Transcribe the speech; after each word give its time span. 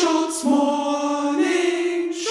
Shots 0.00 0.44
Morning 0.44 2.10
Show. 2.10 2.30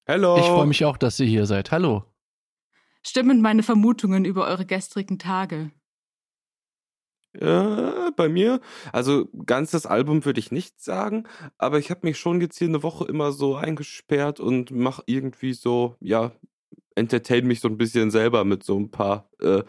Hello. 0.05 0.39
Ich 0.39 0.47
freue 0.47 0.67
mich 0.67 0.85
auch, 0.85 0.99
dass 0.99 1.19
ihr 1.21 1.27
hier 1.27 1.47
seid. 1.47 1.71
Hallo. 1.71 2.05
Stimmen 3.03 3.41
meine 3.41 3.63
Vermutungen 3.63 4.27
über 4.27 4.47
eure 4.47 4.67
gestrigen 4.67 5.19
Tage? 5.19 5.71
Äh, 7.33 8.11
bei 8.17 8.29
mir, 8.29 8.61
also 8.93 9.29
ganz 9.47 9.71
das 9.71 9.87
Album 9.87 10.25
würde 10.25 10.41
ich 10.41 10.51
nicht 10.51 10.81
sagen, 10.83 11.27
aber 11.57 11.79
ich 11.79 11.91
habe 11.91 12.07
mich 12.07 12.19
schon 12.19 12.41
jetzt 12.41 12.59
hier 12.59 12.69
eine 12.69 12.83
Woche 12.83 13.05
immer 13.07 13.33
so 13.33 13.55
eingesperrt 13.55 14.41
und 14.41 14.71
mache 14.71 15.03
irgendwie 15.07 15.53
so, 15.53 15.95
ja, 16.01 16.33
entertain 16.99 17.47
mich 17.47 17.61
so 17.61 17.69
ein 17.69 17.79
bisschen 17.79 18.11
selber 18.11 18.45
mit 18.45 18.63
so 18.65 18.79
ein 18.79 18.91
paar 18.91 19.31
äh, 19.41 19.63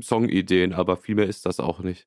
Songideen, 0.00 0.72
aber 0.72 0.96
viel 0.96 1.14
mehr 1.16 1.26
ist 1.26 1.44
das 1.46 1.60
auch 1.60 1.80
nicht. 1.80 2.06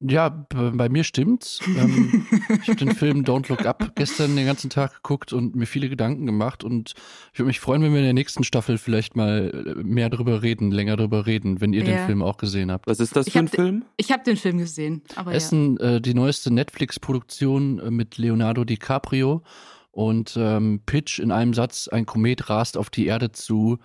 Ja, 0.00 0.28
bei 0.28 0.88
mir 0.88 1.02
stimmt's. 1.02 1.58
Ähm, 1.76 2.24
ich 2.62 2.68
habe 2.68 2.76
den 2.76 2.94
Film 2.94 3.24
Don't 3.24 3.48
Look 3.48 3.66
Up 3.66 3.96
gestern 3.96 4.36
den 4.36 4.46
ganzen 4.46 4.70
Tag 4.70 4.94
geguckt 4.94 5.32
und 5.32 5.56
mir 5.56 5.66
viele 5.66 5.88
Gedanken 5.88 6.24
gemacht 6.24 6.62
und 6.62 6.94
ich 7.32 7.38
würde 7.40 7.48
mich 7.48 7.58
freuen, 7.58 7.82
wenn 7.82 7.90
wir 7.90 7.98
in 7.98 8.04
der 8.04 8.12
nächsten 8.12 8.44
Staffel 8.44 8.78
vielleicht 8.78 9.16
mal 9.16 9.50
äh, 9.76 9.82
mehr 9.82 10.08
drüber 10.08 10.42
reden, 10.42 10.70
länger 10.70 10.96
drüber 10.96 11.26
reden, 11.26 11.60
wenn 11.60 11.72
ihr 11.72 11.82
Ja. 11.82 11.96
den 11.96 12.06
Film 12.06 12.22
auch 12.22 12.36
gesehen 12.36 12.70
habt. 12.70 12.86
Was 12.86 13.00
ist 13.00 13.16
das 13.16 13.26
Ich 13.26 13.32
für 13.32 13.40
ein 13.40 13.48
Film? 13.48 13.84
Ich 13.96 14.12
habe 14.12 14.22
den 14.22 14.36
Film 14.36 14.58
gesehen, 14.58 15.02
aber 15.16 15.34
Es 15.34 15.46
ist 15.46 15.52
ja. 15.80 15.96
äh, 15.96 16.00
die 16.00 16.14
neueste 16.14 16.52
Netflix-Produktion 16.54 17.80
äh, 17.80 17.90
mit 17.90 18.18
Leonardo 18.18 18.62
DiCaprio 18.64 19.42
und 19.98 20.36
ähm, 20.36 20.82
Pitch 20.86 21.18
in 21.18 21.32
einem 21.32 21.54
Satz, 21.54 21.88
ein 21.88 22.06
Komet 22.06 22.48
rast 22.48 22.76
auf 22.76 22.88
die 22.88 23.06
Erde 23.06 23.32
zu, 23.32 23.80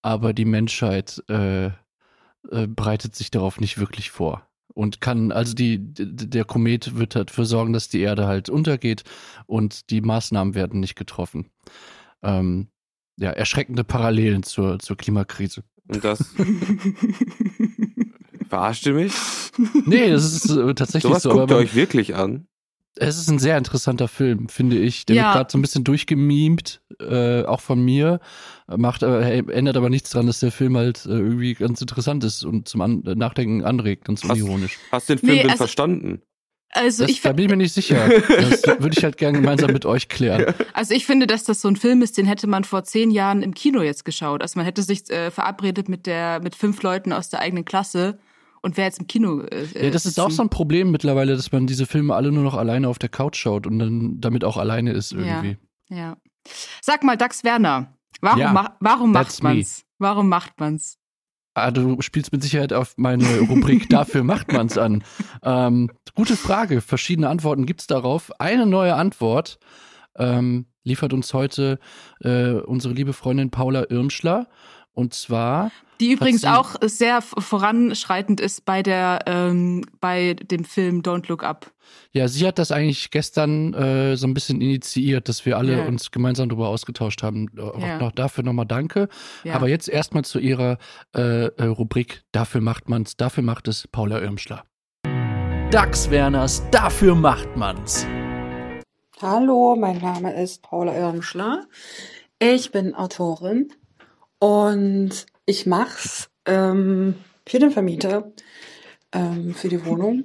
aber 0.00 0.32
die 0.32 0.44
Menschheit 0.44 1.24
äh, 1.28 1.66
äh, 1.66 1.72
bereitet 2.68 3.16
sich 3.16 3.32
darauf 3.32 3.58
nicht 3.58 3.76
wirklich 3.76 4.12
vor. 4.12 4.46
Und 4.74 5.00
kann, 5.00 5.32
also 5.32 5.54
die, 5.54 5.80
der 5.82 6.44
Komet 6.44 6.96
wird 6.96 7.16
dafür 7.16 7.46
sorgen, 7.46 7.72
dass 7.72 7.88
die 7.88 7.98
Erde 7.98 8.28
halt 8.28 8.48
untergeht 8.48 9.02
und 9.46 9.90
die 9.90 10.02
Maßnahmen 10.02 10.54
werden 10.54 10.78
nicht 10.78 10.94
getroffen. 10.94 11.50
Ähm, 12.22 12.68
ja, 13.16 13.30
erschreckende 13.30 13.82
Parallelen 13.82 14.44
zur, 14.44 14.78
zur 14.78 14.96
Klimakrise. 14.96 15.64
Und 15.88 16.04
das 16.04 16.18
verarscht 18.48 18.86
ihr 18.86 18.94
mich? 18.94 19.12
Nee, 19.84 20.12
das 20.12 20.32
ist 20.32 20.48
äh, 20.48 20.74
tatsächlich 20.74 21.10
Sowas 21.10 21.24
so. 21.24 21.30
guckt 21.30 21.42
aber 21.42 21.56
ihr 21.56 21.64
euch 21.64 21.74
wirklich 21.74 22.14
an. 22.14 22.46
Es 22.98 23.18
ist 23.18 23.28
ein 23.28 23.38
sehr 23.38 23.58
interessanter 23.58 24.08
Film, 24.08 24.48
finde 24.48 24.78
ich. 24.78 25.04
Der 25.06 25.16
Ja. 25.16 25.22
wird 25.24 25.34
gerade 25.34 25.52
so 25.52 25.58
ein 25.58 25.62
bisschen 25.62 25.84
durchgemimt, 25.84 26.80
äh, 27.00 27.42
auch 27.44 27.60
von 27.60 27.84
mir. 27.84 28.20
Macht 28.68 29.04
aber, 29.04 29.22
hey, 29.24 29.42
ändert 29.50 29.76
aber 29.76 29.90
nichts 29.90 30.10
daran, 30.10 30.26
dass 30.26 30.40
der 30.40 30.50
Film 30.50 30.76
halt 30.76 31.04
äh, 31.06 31.10
irgendwie 31.10 31.54
ganz 31.54 31.80
interessant 31.80 32.24
ist 32.24 32.42
und 32.44 32.68
zum 32.68 32.80
An 32.80 33.02
Nachdenken 33.04 33.64
anregt, 33.64 34.04
ganz 34.06 34.24
unironisch. 34.24 34.78
Hast 34.92 35.08
du 35.10 35.14
den 35.14 35.18
Film 35.20 35.32
Nee, 35.32 35.42
denn 35.42 35.50
also- 35.50 35.64
verstanden? 35.64 36.22
Also 36.72 37.04
Das, 37.04 37.10
ich, 37.10 37.22
da 37.22 37.32
bin 37.32 37.44
ich 37.46 37.50
mir 37.50 37.56
nicht 37.56 37.72
sicher. 37.72 38.08
Das 38.28 38.62
würde 38.80 38.90
ich 38.98 39.02
halt 39.04 39.16
gerne 39.16 39.38
gemeinsam 39.40 39.72
mit 39.72 39.86
euch 39.86 40.08
klären. 40.08 40.52
Also 40.74 40.92
ich 40.94 41.06
finde, 41.06 41.26
dass 41.26 41.44
das 41.44 41.60
so 41.62 41.68
ein 41.68 41.76
Film 41.76 42.02
ist, 42.02 42.18
den 42.18 42.26
hätte 42.26 42.46
man 42.48 42.64
vor 42.64 42.82
zehn 42.84 43.10
Jahren 43.10 43.42
im 43.42 43.54
Kino 43.54 43.80
jetzt 43.82 44.04
geschaut. 44.04 44.42
Also 44.42 44.58
man 44.58 44.66
hätte 44.66 44.82
sich 44.82 45.08
äh, 45.10 45.30
verabredet 45.30 45.88
mit 45.88 46.06
der 46.06 46.40
mit 46.42 46.54
fünf 46.54 46.82
Leuten 46.82 47.12
aus 47.12 47.30
der 47.30 47.40
eigenen 47.40 47.64
Klasse 47.64 48.18
und 48.62 48.76
wäre 48.76 48.86
jetzt 48.86 48.98
im 49.00 49.06
Kino. 49.06 49.40
Äh, 49.42 49.86
Ja, 49.86 49.90
das 49.90 50.06
ist 50.06 50.18
auch 50.20 50.30
so 50.30 50.42
ein 50.42 50.48
Problem 50.50 50.90
mittlerweile, 50.90 51.36
dass 51.36 51.52
man 51.52 51.66
diese 51.66 51.86
Filme 51.86 52.14
alle 52.14 52.32
nur 52.32 52.42
noch 52.42 52.54
alleine 52.54 52.88
auf 52.88 52.98
der 52.98 53.08
Couch 53.08 53.36
schaut 53.36 53.66
und 53.66 53.78
dann 53.78 54.20
damit 54.20 54.44
auch 54.44 54.56
alleine 54.56 54.92
ist 54.92 55.12
irgendwie. 55.12 55.58
Ja. 55.88 56.16
Sag 56.82 57.02
mal, 57.04 57.16
Dax 57.16 57.42
Werner, 57.44 57.96
warum, 58.20 58.40
Ja, 58.40 58.52
mach, 58.52 58.70
warum 58.80 59.12
macht 59.12 59.42
me. 59.42 59.54
man's? 59.54 59.84
Warum 59.98 60.28
macht 60.28 60.58
man's? 60.60 60.98
Ah, 61.54 61.70
du 61.70 62.00
spielst 62.02 62.32
mit 62.32 62.42
Sicherheit 62.42 62.72
auf 62.74 62.94
meine 62.98 63.24
Rubrik 63.40 63.88
Dafür 63.88 64.24
macht 64.24 64.52
man's 64.52 64.76
an. 64.76 65.02
Ähm, 65.42 65.90
gute 66.14 66.36
Frage. 66.36 66.82
Verschiedene 66.82 67.28
Antworten 67.30 67.64
gibt's 67.64 67.86
darauf. 67.86 68.30
Eine 68.40 68.66
neue 68.66 68.94
Antwort 68.94 69.58
ähm, 70.18 70.66
liefert 70.84 71.14
uns 71.14 71.32
heute 71.32 71.78
äh, 72.20 72.52
unsere 72.52 72.92
liebe 72.92 73.14
Freundin 73.14 73.50
Paula 73.50 73.86
Irmschler. 73.88 74.48
Und 74.96 75.12
zwar, 75.12 75.70
Die 76.00 76.12
übrigens 76.12 76.40
sie- 76.40 76.46
auch 76.48 76.74
sehr 76.82 77.20
voranschreitend 77.20 78.40
ist 78.40 78.64
bei 78.64 78.82
der 78.82 79.18
ähm, 79.26 79.84
bei 80.00 80.32
dem 80.34 80.64
Film 80.64 81.02
Don't 81.02 81.28
Look 81.28 81.44
Up. 81.44 81.70
ja, 82.12 82.28
sie 82.28 82.46
hat 82.46 82.58
das 82.58 82.72
eigentlich 82.72 83.10
gestern 83.10 83.74
äh, 83.74 84.16
so 84.16 84.26
ein 84.26 84.32
bisschen 84.32 84.62
initiiert, 84.62 85.28
dass 85.28 85.44
wir 85.44 85.58
alle 85.58 85.76
Ja. 85.80 85.84
uns 85.84 86.10
gemeinsam 86.10 86.48
darüber 86.48 86.68
ausgetauscht 86.68 87.22
haben. 87.22 87.48
Auch 87.60 87.78
Ja. 87.78 87.98
noch 87.98 88.10
dafür 88.12 88.42
nochmal 88.42 88.64
danke. 88.64 89.10
Ja. 89.44 89.52
Aber 89.54 89.68
jetzt 89.68 89.86
erstmal 89.90 90.24
zu 90.24 90.38
ihrer 90.38 90.78
äh, 91.14 91.48
äh, 91.48 91.64
Rubrik 91.64 92.22
Dafür 92.32 92.62
macht 92.62 92.88
man's, 92.88 93.18
dafür 93.18 93.42
macht 93.42 93.68
es 93.68 93.86
Paula 93.88 94.20
Irmschler. 94.22 94.64
Dax 95.70 96.08
Werners, 96.10 96.62
dafür 96.70 97.14
macht 97.14 97.54
man's. 97.54 98.06
Hallo, 99.20 99.76
mein 99.78 99.98
Name 99.98 100.42
ist 100.42 100.62
Paula 100.62 100.96
Irmschler. 100.96 101.66
Ich 102.38 102.70
bin 102.72 102.94
Autorin 102.94 103.68
und 104.38 105.26
ich 105.46 105.66
mach's 105.66 106.30
ähm, 106.44 107.14
für 107.46 107.58
den 107.58 107.70
Vermieter, 107.70 108.32
ähm, 109.12 109.54
für 109.54 109.68
die 109.68 109.84
Wohnung. 109.84 110.24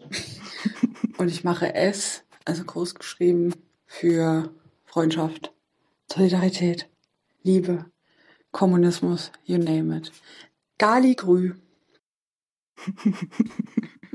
und 1.18 1.30
ich 1.30 1.44
mache 1.44 1.76
es, 1.76 2.24
also 2.46 2.64
groß 2.64 2.96
geschrieben, 2.96 3.54
für 3.86 4.50
Freundschaft, 4.86 5.54
Solidarität, 6.12 6.90
Liebe, 7.44 7.86
Kommunismus, 8.52 9.32
you 9.46 9.58
name 9.58 9.96
it. 9.96 10.12
Gali 10.78 11.16
Grü. 11.16 11.54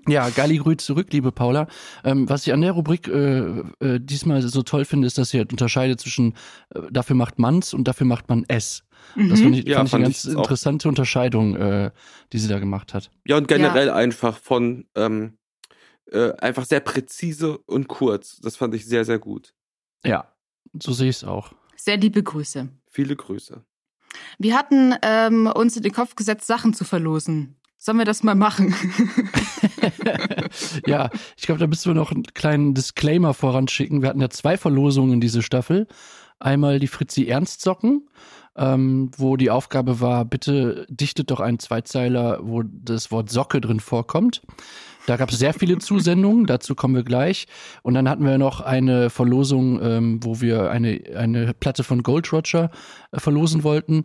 Ja, 0.08 0.28
Galligrü 0.30 0.76
zurück, 0.76 1.08
liebe 1.12 1.32
Paula. 1.32 1.66
Ähm, 2.04 2.28
was 2.28 2.46
ich 2.46 2.52
an 2.52 2.60
der 2.60 2.72
Rubrik 2.72 3.08
äh, 3.08 3.62
äh, 3.80 3.98
diesmal 4.00 4.40
so 4.42 4.62
toll 4.62 4.84
finde, 4.84 5.08
ist, 5.08 5.18
dass 5.18 5.30
sie 5.30 5.38
halt 5.38 5.50
unterscheidet 5.50 6.00
zwischen 6.00 6.34
äh, 6.72 6.82
dafür 6.92 7.16
macht 7.16 7.40
man's 7.40 7.74
und 7.74 7.88
dafür 7.88 8.06
macht 8.06 8.28
man 8.28 8.44
es. 8.46 8.84
Das 9.14 9.40
Mhm. 9.40 9.44
fand 9.44 9.56
ich, 9.56 9.64
Ja, 9.66 9.76
fand 9.78 9.86
ich 9.86 9.90
fand 9.90 10.04
eine 10.04 10.10
ich 10.12 10.22
ganz 10.22 10.36
auch. 10.36 10.42
interessante 10.42 10.88
Unterscheidung, 10.88 11.56
äh, 11.56 11.90
die 12.32 12.38
sie 12.38 12.48
da 12.48 12.58
gemacht 12.58 12.94
hat. 12.94 13.10
Ja, 13.26 13.36
und 13.36 13.48
generell 13.48 13.90
einfach 13.90 14.38
von 14.38 14.86
ähm, 14.94 15.38
äh, 16.12 16.32
einfach 16.38 16.64
sehr 16.64 16.80
präzise 16.80 17.58
und 17.58 17.88
kurz. 17.88 18.38
Das 18.40 18.56
fand 18.56 18.74
ich 18.74 18.86
sehr, 18.86 19.04
sehr 19.04 19.18
gut. 19.18 19.54
Ja, 20.04 20.32
so 20.80 20.92
sehe 20.92 21.08
ich 21.10 21.16
es 21.16 21.24
auch. 21.24 21.52
Sehr 21.76 21.96
liebe 21.96 22.22
Grüße. 22.22 22.68
Viele 22.90 23.16
Grüße. 23.16 23.64
Wir 24.38 24.56
hatten 24.56 24.94
ähm, 25.02 25.46
uns 25.46 25.76
in 25.76 25.82
den 25.82 25.92
Kopf 25.92 26.14
gesetzt, 26.14 26.46
Sachen 26.46 26.74
zu 26.74 26.84
verlosen. 26.84 27.56
Sollen 27.78 27.98
wir 27.98 28.04
das 28.06 28.22
mal 28.22 28.34
machen? 28.34 28.74
ja, 30.86 31.10
ich 31.36 31.46
glaube, 31.46 31.58
da 31.60 31.66
müssen 31.66 31.90
wir 31.90 31.94
noch 31.94 32.12
einen 32.12 32.24
kleinen 32.24 32.74
Disclaimer 32.74 33.34
voranschicken. 33.34 34.02
Wir 34.02 34.08
hatten 34.08 34.20
ja 34.20 34.30
zwei 34.30 34.56
Verlosungen 34.56 35.14
in 35.14 35.20
diese 35.20 35.42
Staffel. 35.42 35.86
Einmal 36.38 36.78
die 36.78 36.86
Fritzi 36.86 37.26
Ernst 37.26 37.62
Socken, 37.62 38.08
ähm, 38.56 39.10
wo 39.16 39.36
die 39.36 39.50
Aufgabe 39.50 40.00
war, 40.00 40.24
bitte 40.24 40.86
dichtet 40.88 41.30
doch 41.30 41.40
einen 41.40 41.58
Zweizeiler, 41.58 42.40
wo 42.42 42.62
das 42.62 43.10
Wort 43.10 43.30
Socke 43.30 43.60
drin 43.60 43.80
vorkommt. 43.80 44.42
Da 45.06 45.16
gab 45.16 45.30
es 45.30 45.38
sehr 45.38 45.54
viele 45.54 45.78
Zusendungen, 45.78 46.46
dazu 46.46 46.74
kommen 46.74 46.94
wir 46.94 47.04
gleich. 47.04 47.46
Und 47.82 47.94
dann 47.94 48.08
hatten 48.08 48.24
wir 48.24 48.38
noch 48.38 48.60
eine 48.60 49.08
Verlosung, 49.08 49.80
ähm, 49.82 50.20
wo 50.22 50.40
wir 50.40 50.70
eine, 50.70 51.00
eine 51.16 51.54
Platte 51.54 51.84
von 51.84 52.02
Gold 52.02 52.32
Roger 52.32 52.70
äh, 53.12 53.20
verlosen 53.20 53.62
wollten. 53.62 54.04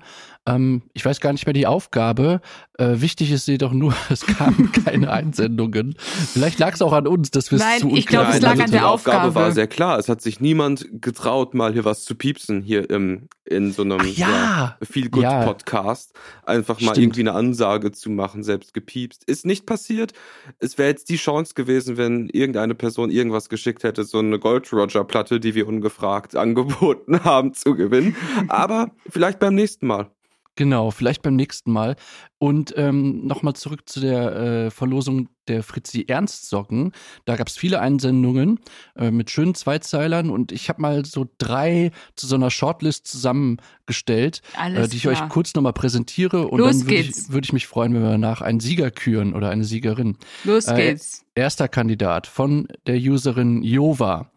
Ähm, 0.56 0.81
ich 0.94 1.06
weiß 1.06 1.19
gar 1.19 1.31
nicht 1.31 1.45
mehr 1.45 1.53
die 1.53 1.68
Aufgabe. 1.68 2.42
Äh, 2.77 3.01
wichtig 3.01 3.31
ist 3.31 3.48
jedoch 3.48 3.74
nur, 3.74 3.94
es 4.09 4.25
kamen 4.25 4.71
keine 4.71 5.12
Einsendungen. 5.12 5.95
Vielleicht 6.00 6.59
lag 6.59 6.74
es 6.74 6.81
auch 6.81 6.94
an 6.94 7.07
uns, 7.07 7.31
dass 7.31 7.51
wir 7.51 7.57
es 7.57 7.63
Nein, 7.63 7.80
zu 7.81 7.95
ich 7.95 8.07
glaub, 8.07 8.24
unklar 8.25 8.36
es 8.36 8.42
lag 8.42 8.53
gehalten 8.53 8.62
an 8.62 8.65
die 8.68 8.71
der. 8.71 8.88
Aufgabe 8.88 9.18
Aufgabe. 9.27 9.36
war 9.36 9.51
sehr 9.51 9.68
klar. 9.68 10.00
Es 10.00 10.09
hat 10.09 10.21
sich 10.21 10.39
niemand 10.39 10.88
getraut, 11.01 11.53
mal 11.53 11.74
hier 11.74 11.86
was 11.86 12.03
zu 12.03 12.15
piepsen, 12.15 12.62
hier 12.62 12.89
im, 12.89 13.27
in 13.45 13.71
so 13.71 13.83
einem 13.83 14.00
ja. 14.15 14.77
Feel 14.81 15.09
Good 15.09 15.24
Ja. 15.24 15.44
Podcast. 15.45 16.13
Einfach 16.45 16.80
mal 16.81 16.92
Stimmt. 16.92 17.06
irgendwie 17.06 17.21
eine 17.21 17.33
Ansage 17.33 17.92
zu 17.92 18.09
machen, 18.09 18.44
selbst 18.44 18.74
gepiepst. 18.74 19.24
Ist 19.25 19.45
nicht 19.45 19.65
passiert. 19.65 20.13
Es 20.59 20.77
wäre 20.77 20.89
jetzt 20.89 21.09
die 21.09 21.18
Chance 21.18 21.53
gewesen, 21.53 21.98
wenn 21.98 22.30
irgendeine 22.30 22.75
Person 22.75 23.12
irgendwas 23.12 23.50
geschickt 23.50 23.83
hätte, 23.83 24.03
so 24.03 24.19
eine 24.19 24.39
Gold 24.39 24.71
Roger 24.74 25.03
Platte, 25.03 25.39
die 25.39 25.56
wir 25.56 25.68
ungefragt 25.68 26.36
angeboten 26.42 27.24
haben, 27.24 27.53
zu 27.53 27.75
gewinnen. 27.75 28.15
Aber 28.48 28.92
vielleicht 29.09 29.39
beim 29.39 29.56
nächsten 29.56 29.88
Mal. 29.88 30.09
Genau, 30.56 30.92
vielleicht 30.92 31.21
beim 31.21 31.36
nächsten 31.36 31.71
Mal. 31.71 31.95
Und 32.38 32.74
ähm, 32.75 33.25
nochmal 33.25 33.53
zurück 33.53 33.88
zu 33.88 34.00
der 34.01 34.36
äh, 34.36 34.71
Verlosung 34.71 35.30
der 35.48 35.63
Fritzi 35.63 36.06
Ernst 36.07 36.50
Socken. 36.50 36.92
Da 37.25 37.36
gab 37.36 37.48
es 37.48 37.56
viele 37.56 37.80
Einsendungen 37.80 38.59
äh, 38.95 39.12
mit 39.12 39.30
schönen 39.30 39.56
Zweizeilern 39.56 40.30
und 40.30 40.51
ich 40.51 40.68
habe 40.69 40.81
mal 40.81 41.06
so 41.06 41.27
drei 41.38 41.92
zu 42.15 42.27
so 42.27 42.36
einer 42.36 42.51
Shortlist 42.51 43.07
zusammengestellt, 43.07 44.42
äh, 44.62 44.88
die 44.88 44.98
ich 44.98 45.03
klar. 45.03 45.24
euch 45.24 45.30
kurz 45.30 45.53
nochmal 45.53 45.74
präsentiere 45.74 46.48
und 46.48 46.59
Los 46.59 46.80
dann 46.80 46.88
würde 46.88 46.95
ich, 46.95 47.30
würd 47.31 47.45
ich 47.45 47.53
mich 47.53 47.68
freuen, 47.68 47.94
wenn 47.94 48.03
wir 48.03 48.12
danach 48.12 48.42
einen 48.42 48.59
Sieger 48.59 48.92
küren 48.92 49.33
oder 49.33 49.50
eine 49.50 49.63
Siegerin. 49.63 50.18
Los 50.44 50.68
Äh, 50.68 50.75
geht's. 50.75 51.25
Erster 51.33 51.68
Kandidat 51.69 52.27
von 52.27 52.68
der 52.88 52.98
Userin 52.98 53.63
Jova. 53.63 54.31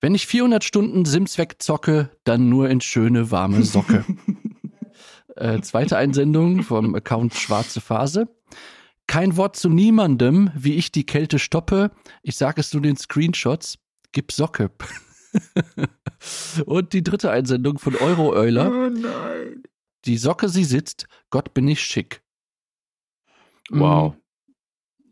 Wenn 0.00 0.14
ich 0.14 0.26
400 0.26 0.64
Stunden 0.64 1.04
Sims 1.04 1.36
wegzocke, 1.38 2.10
dann 2.24 2.48
nur 2.48 2.70
in 2.70 2.80
schöne 2.80 3.30
warme 3.30 3.62
Socke. 3.62 4.04
äh, 5.40 5.60
zweite 5.62 5.96
Einsendung 5.96 6.62
vom 6.62 6.94
Account 6.94 7.34
Schwarze 7.34 7.80
Phase. 7.80 8.28
Kein 9.06 9.36
Wort 9.36 9.56
zu 9.56 9.68
niemandem, 9.68 10.50
wie 10.54 10.74
ich 10.74 10.92
die 10.92 11.04
Kälte 11.04 11.38
stoppe. 11.38 11.90
Ich 12.22 12.36
sage 12.36 12.60
es 12.60 12.72
nur 12.72 12.82
den 12.82 12.96
Screenshots. 12.96 13.78
Gib 14.12 14.32
Socke. 14.32 14.70
Und 16.66 16.92
die 16.92 17.02
dritte 17.02 17.30
Einsendung 17.30 17.78
von 17.78 17.96
Euro 17.96 18.32
Euler. 18.32 18.70
Oh 18.70 18.88
nein. 18.88 19.62
Die 20.04 20.16
Socke, 20.16 20.48
sie 20.48 20.64
sitzt. 20.64 21.06
Gott 21.30 21.54
bin 21.54 21.66
ich 21.68 21.80
schick. 21.80 22.22
Wow. 23.70 24.14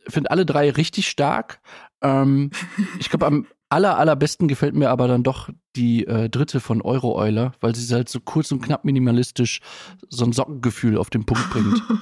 Finde 0.07 0.31
alle 0.31 0.47
drei 0.47 0.71
richtig 0.71 1.09
stark. 1.09 1.61
Ähm, 2.01 2.51
ich 2.99 3.11
glaube, 3.11 3.27
am 3.27 3.47
aller, 3.71 3.99
allerbesten 3.99 4.49
gefällt 4.49 4.75
mir 4.75 4.91
aber 4.91 5.09
dann 5.09 5.23
doch 5.23 5.51
die 5.77 6.07
äh, 6.07 6.29
dritte 6.29 6.61
von 6.61 6.81
Euro 6.83 7.17
Euler, 7.17 7.53
weil 7.61 7.75
sie 7.75 7.93
halt 7.95 8.09
so 8.09 8.21
kurz 8.21 8.51
und 8.53 8.63
knapp 8.63 8.85
minimalistisch 8.85 9.61
so 10.09 10.25
ein 10.25 10.33
Sockengefühl 10.33 10.97
auf 10.99 11.11
den 11.11 11.25
Punkt 11.27 11.51
bringt. 11.51 11.83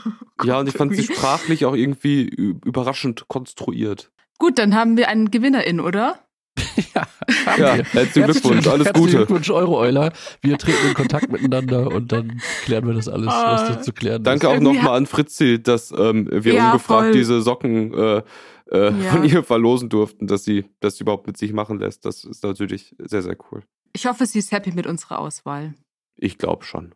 Ja, 0.45 0.59
und 0.61 0.69
ich 0.69 0.75
fand 0.77 0.95
sie 0.95 1.03
sprachlich 1.03 1.65
auch 1.65 1.75
irgendwie 1.75 2.25
überraschend 2.25 3.27
konstruiert. 3.27 4.11
Gut, 4.39 4.59
dann 4.59 4.75
haben 4.75 4.99
wir 4.99 5.09
einen 5.09 5.31
Gewinnerin, 5.31 5.81
oder? 5.81 6.19
ja, 6.95 7.07
Ja, 7.57 7.75
herzlichen 7.93 8.31
Glückwunsch, 8.31 8.67
alles 8.67 8.87
Herzlichen 8.89 8.93
Gute. 9.07 9.17
Glückwunsch, 9.17 9.49
Euro 9.51 9.79
Euler. 9.79 10.13
Wir 10.43 10.59
treten 10.59 10.89
in 10.89 10.95
Kontakt 10.95 11.33
miteinander 11.33 11.87
und 11.91 12.13
dann 12.13 12.41
klären 12.65 12.87
wir 12.87 12.93
das 12.93 13.09
alles, 13.09 13.29
was 13.29 13.69
da 13.69 13.81
zu 13.81 13.93
klären 13.95 14.23
Danke 14.23 14.47
ist. 14.47 14.53
auch 14.53 14.61
nochmal 14.61 14.99
an 14.99 15.07
Fritzi, 15.07 15.63
dass 15.63 15.91
ähm, 15.91 16.29
wir 16.31 16.53
Ja, 16.53 16.67
ungefragt 16.73 17.05
voll. 17.05 17.13
diese 17.13 17.41
Socken 17.41 17.95
äh, 17.95 18.23
äh, 18.71 18.93
Ja. 18.93 19.13
von 19.13 19.25
ihr 19.25 19.43
verlosen 19.43 19.89
durften, 19.89 20.27
dass 20.27 20.45
sie 20.45 20.65
das 20.81 21.01
überhaupt 21.01 21.27
mit 21.27 21.37
sich 21.37 21.53
machen 21.53 21.79
lässt. 21.79 22.05
Das 22.05 22.25
ist 22.25 22.43
natürlich 22.45 22.95
sehr, 22.99 23.23
sehr 23.23 23.37
cool. 23.51 23.63
Ich 23.93 24.07
hoffe, 24.07 24.27
sie 24.27 24.39
ist 24.39 24.53
happy 24.53 24.73
mit 24.73 24.87
unserer 24.87 25.19
Auswahl. 25.19 25.75
Ich 26.17 26.39
glaube 26.39 26.65
schon. 26.65 26.95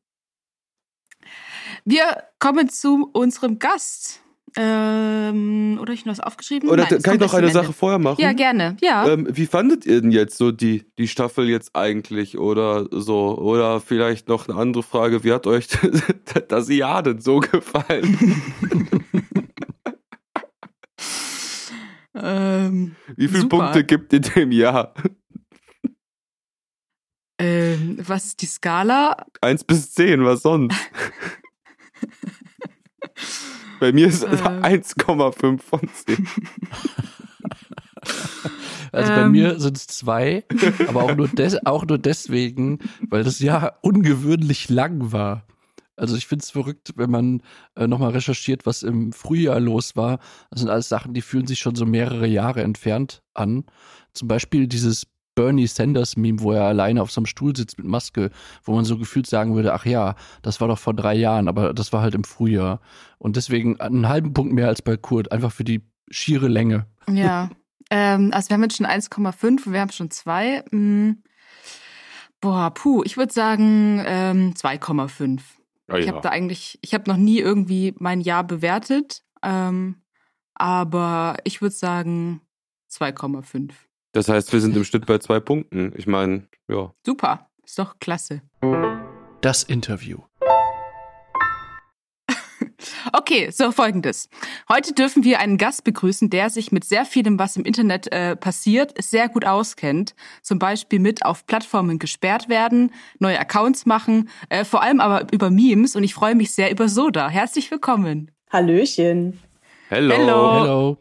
Wir 1.84 2.24
kommen 2.38 2.68
zu 2.68 3.10
unserem 3.12 3.58
Gast. 3.58 4.20
Ähm, 4.56 5.78
oder 5.80 5.92
ich 5.92 6.04
noch 6.06 6.12
was 6.12 6.20
aufgeschrieben? 6.20 6.68
Oder 6.70 6.84
Nein, 6.90 7.00
kann 7.02 7.14
ich 7.14 7.20
noch 7.20 7.34
eine. 7.34 7.50
Sache 7.52 7.72
vorher 7.72 8.00
machen? 8.00 8.20
Ja, 8.20 8.32
gerne. 8.32 8.76
Ja. 8.80 9.06
Ähm, 9.06 9.28
wie 9.30 9.46
fandet 9.46 9.86
ihr 9.86 10.00
denn 10.00 10.10
jetzt 10.10 10.36
so 10.36 10.50
die, 10.50 10.84
die 10.98 11.06
Staffel 11.06 11.48
jetzt 11.48 11.76
eigentlich 11.76 12.36
oder 12.36 12.88
so? 12.90 13.38
Oder 13.38 13.80
vielleicht 13.80 14.28
noch 14.28 14.48
eine 14.48 14.58
andere 14.58 14.82
Frage, 14.82 15.22
wie 15.22 15.32
hat 15.32 15.46
euch 15.46 15.68
das 16.48 16.68
Jahr 16.68 17.04
denn 17.04 17.20
so 17.20 17.38
gefallen? 17.38 18.42
ähm, 22.14 22.96
Wie 23.16 23.28
viele 23.28 23.42
Super. 23.42 23.58
Punkte 23.58 23.84
gibt 23.84 24.12
ihr 24.12 24.20
dem 24.20 24.52
Jahr? 24.52 24.94
ähm, 27.38 27.98
was 28.06 28.26
ist 28.26 28.42
die 28.42 28.46
Skala? 28.46 29.16
Eins 29.40 29.64
bis 29.64 29.92
zehn, 29.92 30.24
was 30.24 30.42
sonst? 30.42 30.76
Bei 33.80 33.92
mir 33.92 34.08
ist 34.08 34.22
es 34.22 34.40
Ähm. 34.40 34.62
1,5 34.62 35.58
von 35.60 35.80
10. 35.88 36.28
Also 38.92 39.12
bei 39.12 39.22
Ähm. 39.22 39.32
mir 39.32 39.60
sind 39.60 39.76
es 39.76 39.86
zwei, 39.86 40.44
aber 40.88 41.04
auch 41.04 41.14
nur, 41.14 41.28
des, 41.28 41.64
auch 41.64 41.86
nur 41.86 41.98
deswegen, 41.98 42.78
weil 43.08 43.22
das 43.24 43.38
Jahr 43.38 43.78
ungewöhnlich 43.82 44.68
lang 44.68 45.12
war. 45.12 45.44
Also 46.00 46.16
ich 46.16 46.26
finde 46.26 46.42
es 46.42 46.50
verrückt, 46.50 46.94
wenn 46.96 47.10
man 47.10 47.42
äh, 47.76 47.86
nochmal 47.86 48.12
recherchiert, 48.12 48.64
was 48.64 48.82
im 48.82 49.12
Frühjahr 49.12 49.60
los 49.60 49.96
war. 49.96 50.18
Das 50.50 50.60
sind 50.60 50.70
alles 50.70 50.88
Sachen, 50.88 51.12
die 51.12 51.20
fühlen 51.20 51.46
sich 51.46 51.58
schon 51.58 51.74
so 51.74 51.84
mehrere 51.84 52.26
Jahre 52.26 52.62
entfernt 52.62 53.22
an. 53.34 53.64
Zum 54.14 54.26
Beispiel 54.26 54.66
dieses 54.66 55.06
Bernie 55.34 55.66
Sanders 55.66 56.16
Meme, 56.16 56.40
wo 56.40 56.52
er 56.52 56.64
alleine 56.64 57.02
auf 57.02 57.10
so 57.10 57.20
einem 57.20 57.26
Stuhl 57.26 57.54
sitzt 57.54 57.76
mit 57.76 57.86
Maske, 57.86 58.30
wo 58.64 58.74
man 58.74 58.86
so 58.86 58.96
gefühlt 58.96 59.26
sagen 59.26 59.54
würde, 59.54 59.74
ach 59.74 59.84
ja, 59.84 60.14
das 60.40 60.60
war 60.62 60.68
doch 60.68 60.78
vor 60.78 60.94
drei 60.94 61.14
Jahren, 61.14 61.48
aber 61.48 61.74
das 61.74 61.92
war 61.92 62.00
halt 62.00 62.14
im 62.14 62.24
Frühjahr. 62.24 62.80
Und 63.18 63.36
deswegen 63.36 63.78
einen 63.78 64.08
halben 64.08 64.32
Punkt 64.32 64.54
mehr 64.54 64.68
als 64.68 64.80
bei 64.80 64.96
Kurt, 64.96 65.30
einfach 65.32 65.52
für 65.52 65.64
die 65.64 65.82
schiere 66.10 66.48
Länge. 66.48 66.86
Ja. 67.10 67.50
ähm, 67.90 68.30
also 68.32 68.48
wir 68.48 68.54
haben 68.54 68.62
jetzt 68.62 68.78
schon 68.78 68.86
1,5 68.86 69.66
und 69.66 69.72
wir 69.72 69.80
haben 69.80 69.92
schon 69.92 70.10
zwei. 70.10 70.64
Hm. 70.70 71.22
Boah, 72.40 72.72
puh, 72.72 73.02
ich 73.04 73.18
würde 73.18 73.34
sagen 73.34 74.02
ähm, 74.06 74.54
2,5. 74.54 75.40
Ja, 75.90 75.98
Ich 75.98 76.08
habe 76.08 76.20
da 76.20 76.30
eigentlich, 76.30 76.78
ich 76.82 76.94
habe 76.94 77.10
noch 77.10 77.16
nie 77.16 77.38
irgendwie 77.38 77.94
mein 77.98 78.20
Jahr 78.20 78.44
bewertet, 78.44 79.22
ähm, 79.42 80.02
aber 80.54 81.36
ich 81.44 81.60
würde 81.62 81.74
sagen 81.74 82.40
2,5. 82.90 83.72
Das 84.12 84.28
heißt, 84.28 84.52
wir 84.52 84.60
sind 84.60 84.76
im 84.76 84.84
Schnitt 84.84 85.06
bei 85.06 85.18
zwei 85.18 85.40
Punkten. 85.40 85.92
Ich 85.96 86.06
meine, 86.06 86.48
ja. 86.68 86.92
Super, 87.06 87.48
ist 87.64 87.78
doch 87.78 87.98
klasse. 88.00 88.42
Das 89.40 89.62
Interview. 89.62 90.18
Okay, 93.12 93.50
so 93.50 93.72
folgendes. 93.72 94.28
Heute 94.68 94.94
dürfen 94.94 95.24
wir 95.24 95.40
einen 95.40 95.58
Gast 95.58 95.84
begrüßen, 95.84 96.30
der 96.30 96.50
sich 96.50 96.72
mit 96.72 96.84
sehr 96.84 97.04
vielem, 97.04 97.38
was 97.38 97.56
im 97.56 97.64
Internet 97.64 98.12
äh, 98.12 98.36
passiert, 98.36 98.94
sehr 99.02 99.28
gut 99.28 99.44
auskennt. 99.44 100.14
Zum 100.42 100.58
Beispiel 100.58 100.98
mit 100.98 101.24
auf 101.24 101.46
Plattformen 101.46 101.98
gesperrt 101.98 102.48
werden, 102.48 102.92
neue 103.18 103.38
Accounts 103.38 103.86
machen, 103.86 104.28
äh, 104.48 104.64
vor 104.64 104.82
allem 104.82 105.00
aber 105.00 105.26
über 105.32 105.50
Memes. 105.50 105.96
Und 105.96 106.04
ich 106.04 106.14
freue 106.14 106.34
mich 106.34 106.52
sehr 106.52 106.70
über 106.70 106.88
Soda. 106.88 107.28
Herzlich 107.28 107.70
willkommen. 107.70 108.30
Hallöchen. 108.50 109.40
Hello. 109.88 110.14
Hello. 110.14 110.60
Hello. 110.60 110.96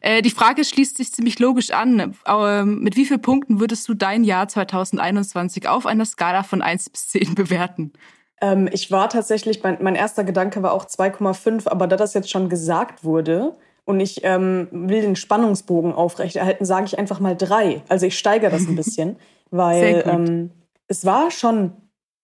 Äh, 0.00 0.22
die 0.22 0.30
Frage 0.30 0.64
schließt 0.64 0.96
sich 0.96 1.12
ziemlich 1.12 1.38
logisch 1.38 1.70
an. 1.70 2.14
Ähm, 2.26 2.80
mit 2.80 2.96
wie 2.96 3.06
vielen 3.06 3.22
Punkten 3.22 3.60
würdest 3.60 3.88
du 3.88 3.94
dein 3.94 4.24
Jahr 4.24 4.46
2021 4.46 5.68
auf 5.68 5.84
einer 5.84 6.04
Skala 6.04 6.44
von 6.44 6.62
1 6.62 6.90
bis 6.90 7.08
10 7.08 7.34
bewerten? 7.34 7.92
Ähm, 8.40 8.68
ich 8.72 8.90
war 8.90 9.08
tatsächlich, 9.08 9.62
mein, 9.62 9.78
mein 9.80 9.94
erster 9.94 10.24
Gedanke 10.24 10.62
war 10.62 10.72
auch 10.72 10.86
2,5, 10.86 11.68
aber 11.68 11.86
da 11.86 11.96
das 11.96 12.14
jetzt 12.14 12.30
schon 12.30 12.48
gesagt 12.48 13.04
wurde 13.04 13.54
und 13.84 14.00
ich 14.00 14.24
ähm, 14.24 14.68
will 14.70 15.00
den 15.00 15.16
Spannungsbogen 15.16 15.92
aufrechterhalten, 15.92 16.64
sage 16.64 16.86
ich 16.86 16.98
einfach 16.98 17.20
mal 17.20 17.36
drei. 17.36 17.82
Also 17.88 18.06
ich 18.06 18.18
steigere 18.18 18.50
das 18.50 18.66
ein 18.66 18.76
bisschen, 18.76 19.16
weil 19.50 20.04
ähm, 20.06 20.50
es 20.88 21.06
war 21.06 21.30
schon 21.30 21.72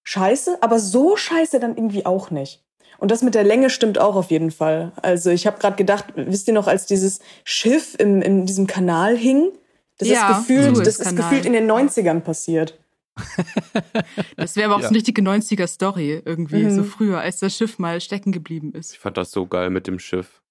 scheiße, 0.04 0.59
aber 0.61 0.78
so 0.78 1.16
scheiße 1.16 1.61
dann 1.61 1.76
irgendwie 1.76 2.04
auch 2.04 2.31
nicht. 2.31 2.62
Und 2.99 3.11
das 3.11 3.23
mit 3.23 3.35
der 3.35 3.45
Länge 3.45 3.71
stimmt 3.71 3.99
auch 3.99 4.14
auf 4.14 4.31
jeden 4.31 4.50
Fall. 4.50 4.92
Also 5.00 5.31
ich 5.31 5.47
habe 5.47 5.59
gerade 5.59 5.76
gedacht, 5.76 6.07
wisst 6.14 6.47
ihr 6.47 6.54
noch, 6.54 6.69
als 6.69 6.87
dieses 6.87 7.21
Schiff 7.42 7.97
im, 7.99 8.23
in 8.23 8.47
diesem 8.47 8.66
Kanal 8.66 9.16
hing? 9.16 9.50
Das 9.99 10.09
Ja, 10.09 10.31
ist 10.31 10.38
gefühlt, 10.38 10.87
das 10.87 10.99
ist 10.99 11.16
gefühlt 11.16 11.45
in 11.45 11.52
den 11.52 11.71
90ern 11.71 12.21
passiert. 12.21 12.78
Das 14.37 14.57
wäre 14.57 14.66
aber 14.66 14.76
auch 14.76 14.81
Ja. 14.81 14.85
so 14.88 14.90
eine 14.90 14.97
richtige 14.99 15.23
90er-Story 15.23 16.23
irgendwie, 16.25 16.64
Mhm. 16.64 16.71
so 16.71 16.85
früher, 16.85 17.21
als 17.21 17.38
das 17.40 17.57
Schiff 17.57 17.78
mal 17.78 18.00
stecken 18.00 18.33
geblieben 18.33 18.73
ist. 18.73 18.92
Ich 18.92 18.99
fand 18.99 19.16
das 19.16 19.31
so 19.31 19.47
geil 19.47 19.71
mit 19.71 19.87
dem 19.87 19.99
Schiff. 19.99 20.42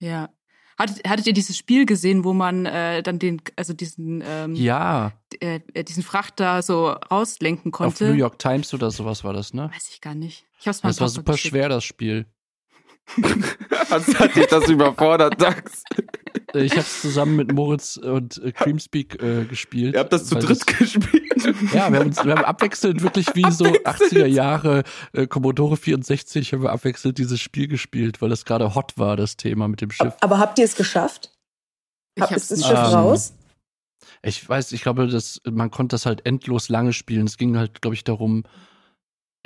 Ja. 0.00 0.30
Hattet, 0.76 1.08
hattet 1.08 1.26
ihr 1.28 1.32
dieses 1.32 1.56
Spiel 1.56 1.86
gesehen, 1.86 2.24
wo 2.24 2.32
man 2.32 2.66
äh, 2.66 3.00
dann 3.02 3.20
den, 3.20 3.40
also 3.54 3.72
diesen, 3.74 4.24
ähm, 4.26 4.54
Ja, 4.56 5.12
äh, 5.40 5.60
äh, 5.72 5.84
diesen 5.84 6.02
Frachter 6.02 6.62
so 6.62 6.88
rauslenken 6.88 7.72
auf 7.72 7.76
konnte? 7.78 8.06
New 8.08 8.14
York 8.14 8.40
Times 8.40 8.74
oder 8.74 8.90
sowas 8.90 9.22
war 9.22 9.32
das, 9.32 9.54
ne? 9.54 9.70
Weiß 9.72 9.88
ich 9.92 10.00
gar 10.00 10.16
nicht. 10.16 10.44
Ich 10.58 10.66
hab's 10.66 10.82
mal 10.82 10.90
Das 10.90 11.00
war 11.00 11.08
super 11.08 11.32
geschickt. 11.32 11.52
schwer, 11.52 11.68
das 11.68 11.84
Spiel. 11.84 12.26
Hat, 13.90 14.02
hat 14.18 14.34
dich 14.34 14.46
das 14.46 14.68
überfordert, 14.68 15.40
Dax? 15.40 15.84
Äh, 16.54 16.64
Ich 16.64 16.72
habe 16.72 16.82
es 16.82 17.00
zusammen 17.00 17.36
mit 17.36 17.52
Moritz 17.52 17.96
und 17.96 18.42
äh, 18.42 18.52
Creamspeak 18.52 19.22
äh, 19.22 19.44
gespielt. 19.44 19.94
Ihr 19.94 20.00
habt 20.00 20.12
das 20.12 20.26
zu 20.26 20.36
dritt 20.36 20.66
gespielt. 20.66 21.44
ja, 21.72 21.90
wir 21.90 21.98
haben, 22.00 22.06
uns, 22.06 22.24
wir 22.24 22.34
haben 22.34 22.44
abwechselnd 22.44 23.02
wirklich 23.02 23.26
wie 23.34 23.50
so 23.50 23.64
80er 23.64 24.26
Jahre 24.26 24.82
äh, 25.12 25.26
Commodore 25.26 25.76
64 25.76 26.52
haben 26.52 26.62
wir 26.62 26.72
abwechselnd 26.72 27.18
dieses 27.18 27.40
Spiel 27.40 27.68
gespielt, 27.68 28.22
weil 28.22 28.28
das 28.28 28.44
gerade 28.44 28.74
hot 28.74 28.92
war, 28.96 29.16
das 29.16 29.36
Thema 29.36 29.68
mit 29.68 29.80
dem 29.80 29.90
Schiff. 29.90 30.14
Aber 30.20 30.38
habt 30.38 30.58
ihr 30.58 30.64
es 30.64 30.76
geschafft? 30.76 31.30
Ich 32.16 32.22
Hab, 32.22 32.30
ist 32.32 32.50
das 32.50 32.60
Schiff 32.60 32.70
Ähm, 32.78 32.84
raus? 32.84 33.34
Ich 34.22 34.48
weiß, 34.48 34.72
ich 34.72 34.82
glaube, 34.82 35.06
das, 35.08 35.40
man 35.50 35.70
konnte 35.70 35.94
das 35.94 36.06
halt 36.06 36.24
endlos 36.24 36.68
lange 36.68 36.92
spielen. 36.92 37.26
Es 37.26 37.36
ging 37.36 37.56
halt, 37.56 37.82
glaube 37.82 37.94
ich, 37.94 38.04
darum, 38.04 38.44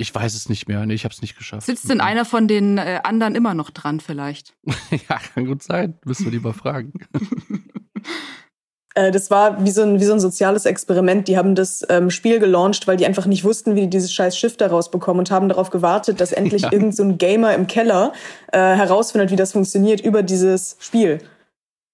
ich 0.01 0.15
weiß 0.15 0.33
es 0.33 0.47
nicht 0.49 0.67
mehr. 0.67 0.85
Nee, 0.85 0.93
ich 0.95 1.03
habe 1.03 1.13
es 1.13 1.21
nicht 1.21 1.37
geschafft. 1.37 1.67
Sitzt 1.67 1.89
denn 1.89 1.99
einer 2.01 2.23
von 2.25 2.47
den 2.47 2.77
äh, 2.77 3.01
anderen 3.03 3.35
immer 3.35 3.53
noch 3.53 3.69
dran 3.69 3.99
vielleicht? 3.99 4.55
ja, 5.09 5.19
kann 5.33 5.45
gut 5.45 5.61
sein. 5.61 5.99
Müssen 6.05 6.23
wir 6.25 6.31
die 6.31 6.39
mal 6.39 6.53
fragen. 6.53 6.93
Äh, 8.95 9.11
das 9.11 9.29
war 9.29 9.63
wie 9.63 9.69
so, 9.69 9.83
ein, 9.83 9.99
wie 9.99 10.03
so 10.03 10.13
ein 10.13 10.19
soziales 10.19 10.65
Experiment. 10.65 11.27
Die 11.27 11.37
haben 11.37 11.53
das 11.53 11.85
ähm, 11.89 12.09
Spiel 12.09 12.39
gelauncht, 12.39 12.87
weil 12.87 12.97
die 12.97 13.05
einfach 13.05 13.27
nicht 13.27 13.43
wussten, 13.43 13.75
wie 13.75 13.81
die 13.81 13.89
dieses 13.91 14.11
scheiß 14.11 14.35
Schiff 14.35 14.57
da 14.57 14.65
rausbekommen 14.65 15.19
und 15.19 15.29
haben 15.29 15.47
darauf 15.47 15.69
gewartet, 15.69 16.19
dass 16.19 16.31
endlich 16.39 16.63
Ja. 16.63 16.71
irgend 16.71 16.95
so 16.95 17.03
ein 17.03 17.19
Gamer 17.19 17.53
im 17.53 17.67
Keller 17.67 18.13
äh, 18.51 18.57
herausfindet, 18.57 19.29
wie 19.29 19.35
das 19.35 19.51
funktioniert 19.51 20.01
über 20.01 20.23
dieses 20.23 20.75
Spiel. 20.79 21.19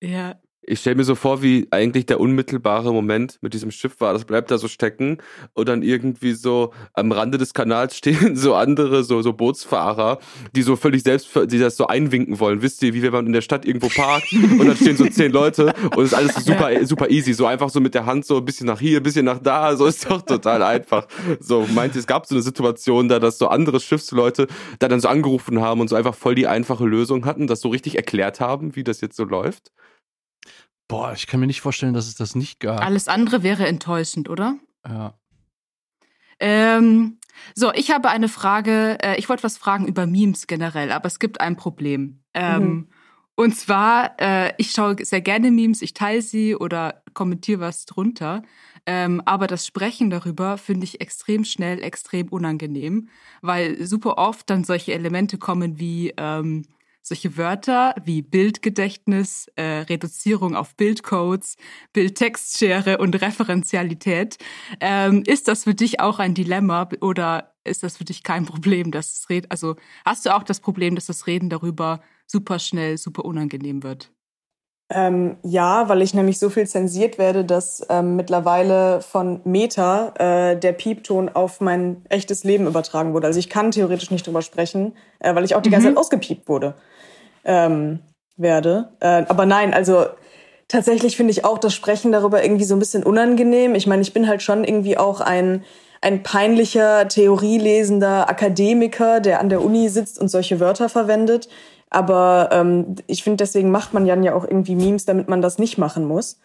Ja. 0.01 0.35
Ich 0.67 0.79
stelle 0.79 0.95
mir 0.95 1.03
so 1.03 1.13
vor, 1.13 1.43
wie 1.43 1.67
eigentlich 1.69 2.07
der 2.07 2.19
unmittelbare 2.19 2.91
Moment 2.91 3.37
mit 3.41 3.53
diesem 3.53 3.69
Schiff 3.69 4.01
war. 4.01 4.13
Das 4.13 4.25
bleibt 4.25 4.49
da 4.49 4.57
so 4.57 4.67
stecken 4.67 5.19
und 5.53 5.69
dann 5.69 5.83
irgendwie 5.83 6.33
so 6.33 6.73
am 6.93 7.11
Rande 7.11 7.37
des 7.37 7.53
Kanals 7.53 7.95
stehen 7.97 8.35
so 8.35 8.55
andere, 8.55 9.03
so, 9.03 9.21
so 9.21 9.33
Bootsfahrer, 9.33 10.19
die 10.55 10.63
so 10.63 10.75
völlig 10.75 11.03
selbst, 11.03 11.29
die 11.47 11.59
das 11.59 11.77
so 11.77 11.87
einwinken 11.87 12.39
wollen. 12.39 12.61
Wisst 12.61 12.81
ihr, 12.81 12.93
wie 12.93 13.03
wenn 13.03 13.11
man 13.11 13.27
in 13.27 13.33
der 13.33 13.41
Stadt 13.41 13.65
irgendwo 13.65 13.89
parkt 13.89 14.31
und 14.33 14.65
dann 14.65 14.75
stehen 14.75 14.97
so 14.97 15.05
zehn 15.05 15.31
Leute 15.31 15.73
und 15.95 16.03
es 16.03 16.11
ist 16.11 16.17
alles 16.17 16.35
super, 16.45 16.85
super 16.85 17.09
easy. 17.11 17.33
So 17.33 17.45
einfach 17.45 17.69
so 17.69 17.79
mit 17.79 17.93
der 17.93 18.07
Hand 18.07 18.25
so 18.25 18.37
ein 18.37 18.45
bisschen 18.45 18.65
nach 18.65 18.79
hier, 18.79 18.99
ein 18.99 19.03
bisschen 19.03 19.25
nach 19.25 19.39
da. 19.39 19.75
So 19.75 19.85
ist 19.85 20.09
doch 20.09 20.23
total 20.23 20.63
einfach. 20.63 21.07
So 21.39 21.67
meint 21.73 21.95
ihr, 21.95 21.99
es 21.99 22.07
gab 22.07 22.25
so 22.25 22.33
eine 22.33 22.41
Situation 22.41 23.07
da, 23.07 23.19
dass 23.19 23.37
so 23.37 23.47
andere 23.47 23.79
Schiffsleute 23.79 24.47
da 24.79 24.87
dann 24.87 24.99
so 24.99 25.07
angerufen 25.09 25.61
haben 25.61 25.79
und 25.81 25.89
so 25.89 25.95
einfach 25.95 26.15
voll 26.15 26.33
die 26.33 26.47
einfache 26.47 26.85
Lösung 26.85 27.25
hatten, 27.25 27.45
das 27.45 27.61
so 27.61 27.69
richtig 27.69 27.95
erklärt 27.95 28.39
haben, 28.39 28.75
wie 28.75 28.83
das 28.83 29.01
jetzt 29.01 29.15
so 29.15 29.25
läuft? 29.25 29.71
Boah, 30.87 31.13
ich 31.13 31.27
kann 31.27 31.39
mir 31.39 31.47
nicht 31.47 31.61
vorstellen, 31.61 31.93
dass 31.93 32.07
es 32.07 32.15
das 32.15 32.35
nicht 32.35 32.59
gab. 32.59 32.81
Alles 32.81 33.07
andere 33.07 33.41
wäre 33.43 33.67
enttäuschend, 33.67 34.29
oder? 34.29 34.57
Ja. 34.87 35.13
Ähm, 36.39 37.17
so, 37.53 37.73
ich 37.73 37.91
habe 37.91 38.09
eine 38.09 38.29
Frage. 38.29 38.97
Äh, 39.01 39.17
ich 39.17 39.29
wollte 39.29 39.43
was 39.43 39.57
fragen 39.57 39.87
über 39.87 40.05
Memes 40.05 40.47
generell, 40.47 40.91
aber 40.91 41.07
es 41.07 41.19
gibt 41.19 41.41
ein 41.41 41.55
Problem. 41.55 42.21
Ähm, 42.33 42.63
Mhm. 42.63 42.87
Und 43.37 43.53
zwar, 43.57 44.15
äh, 44.17 44.53
ich 44.57 44.71
schaue 44.71 44.95
sehr 45.03 45.19
gerne 45.19 45.51
Memes, 45.51 45.81
ich 45.81 45.93
teile 45.93 46.21
sie 46.21 46.55
oder 46.55 47.03
kommentiere 47.13 47.59
was 47.59 47.85
drunter. 47.85 48.43
Ähm, 48.85 49.21
aber 49.25 49.47
das 49.47 49.65
Sprechen 49.65 50.09
darüber 50.09 50.57
finde 50.57 50.85
ich 50.85 51.01
extrem 51.01 51.43
schnell, 51.43 51.83
extrem 51.83 52.29
unangenehm, 52.29 53.09
weil 53.41 53.83
super 53.85 54.17
oft 54.17 54.49
dann 54.49 54.63
solche 54.63 54.93
Elemente 54.93 55.37
kommen 55.37 55.79
wie 55.79 56.13
ähm, 56.15 56.65
solche 57.07 57.37
Wörter 57.37 57.93
wie 58.03 58.23
Bildgedächtnis, 58.23 59.47
äh, 59.55 59.61
Reduzierung 59.61 60.55
auf 60.55 60.75
Bildcodes, 60.75 61.55
Bildtextschere 61.93 62.97
und 62.97 63.21
Referenzialität. 63.21 64.37
Ähm, 64.79 65.21
ist 65.25 65.47
das 65.47 65.65
für 65.65 65.75
dich 65.75 65.99
auch 65.99 66.17
ein 66.17 66.33
Dilemma 66.33 66.89
oder 67.01 67.53
ist 67.63 67.83
das 67.83 67.97
für 67.97 68.05
dich 68.05 68.23
kein 68.23 68.45
Problem, 68.45 68.91
dass 68.91 69.11
es 69.11 69.29
Red 69.29 69.51
also 69.51 69.75
hast 70.03 70.25
du 70.25 70.35
auch 70.35 70.43
das 70.43 70.59
Problem, 70.59 70.95
dass 70.95 71.05
das 71.05 71.27
Reden 71.27 71.49
darüber 71.49 72.01
super 72.25 72.57
schnell, 72.57 72.97
super 72.97 73.23
unangenehm 73.23 73.83
wird? 73.83 74.11
Ähm, 74.91 75.37
ja, 75.41 75.89
weil 75.89 76.03
ich 76.03 76.13
nämlich 76.13 76.37
so 76.37 76.49
viel 76.49 76.67
zensiert 76.67 77.17
werde, 77.17 77.43
dass 77.43 77.83
ähm, 77.89 78.15
mittlerweile 78.15 79.01
von 79.01 79.41
Meta 79.43 80.13
äh, 80.19 80.57
der 80.57 80.73
Piepton 80.73 81.29
auf 81.29 81.59
mein 81.59 82.05
echtes 82.09 82.43
Leben 82.43 82.67
übertragen 82.67 83.13
wurde. 83.13 83.25
Also 83.25 83.39
ich 83.39 83.49
kann 83.49 83.71
theoretisch 83.71 84.11
nicht 84.11 84.27
drüber 84.27 84.43
sprechen, 84.43 84.95
äh, 85.19 85.33
weil 85.33 85.43
ich 85.43 85.55
auch 85.55 85.61
die 85.63 85.71
ganze 85.71 85.87
Mhm. 85.87 85.93
Zeit 85.93 85.99
ausgepiept 85.99 86.47
wurde. 86.47 86.75
Ähm, 87.43 87.99
werde. 88.37 88.89
Äh, 88.99 89.23
aber 89.27 89.45
nein, 89.47 89.73
also 89.73 90.05
tatsächlich 90.67 91.17
finde 91.17 91.31
ich 91.31 91.45
auch 91.45 91.57
das 91.57 91.73
Sprechen 91.73 92.11
darüber 92.11 92.43
irgendwie 92.43 92.65
so 92.65 92.75
ein 92.75 92.79
bisschen 92.79 93.03
unangenehm. 93.03 93.73
Ich 93.75 93.87
meine, 93.87 94.01
ich 94.03 94.13
bin 94.13 94.27
halt 94.27 94.41
schon 94.43 94.63
irgendwie 94.63 94.97
auch 94.97 95.19
ein, 95.21 95.63
ein 96.01 96.21
peinlicher, 96.21 97.07
theorielesender 97.07 98.29
Akademiker, 98.29 99.19
der 99.19 99.39
an 99.39 99.49
der 99.49 99.63
Uni 99.63 99.89
sitzt 99.89 100.19
und 100.19 100.27
solche 100.27 100.59
Wörter 100.59 100.89
verwendet. 100.89 101.49
Aber 101.89 102.49
ähm, 102.51 102.95
ich 103.07 103.23
finde, 103.23 103.37
deswegen 103.37 103.71
macht 103.71 103.93
man 103.93 104.05
dann 104.05 104.23
ja 104.23 104.33
auch 104.33 104.43
irgendwie 104.43 104.75
Memes, 104.75 105.05
damit 105.05 105.29
man 105.29 105.41
das 105.41 105.59
nicht 105.59 105.77
machen 105.77 106.05
muss. 106.05 106.39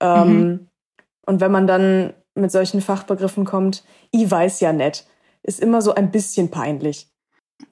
Ähm, 0.00 0.66
Und 1.26 1.40
wenn 1.40 1.52
man 1.52 1.66
dann 1.66 2.12
mit 2.34 2.50
solchen 2.50 2.80
Fachbegriffen 2.80 3.44
kommt, 3.44 3.84
ich 4.10 4.28
weiß 4.30 4.60
ja 4.60 4.72
nicht, 4.72 5.06
ist 5.42 5.60
immer 5.60 5.80
so 5.80 5.94
ein 5.94 6.10
bisschen 6.10 6.50
peinlich. 6.50 7.08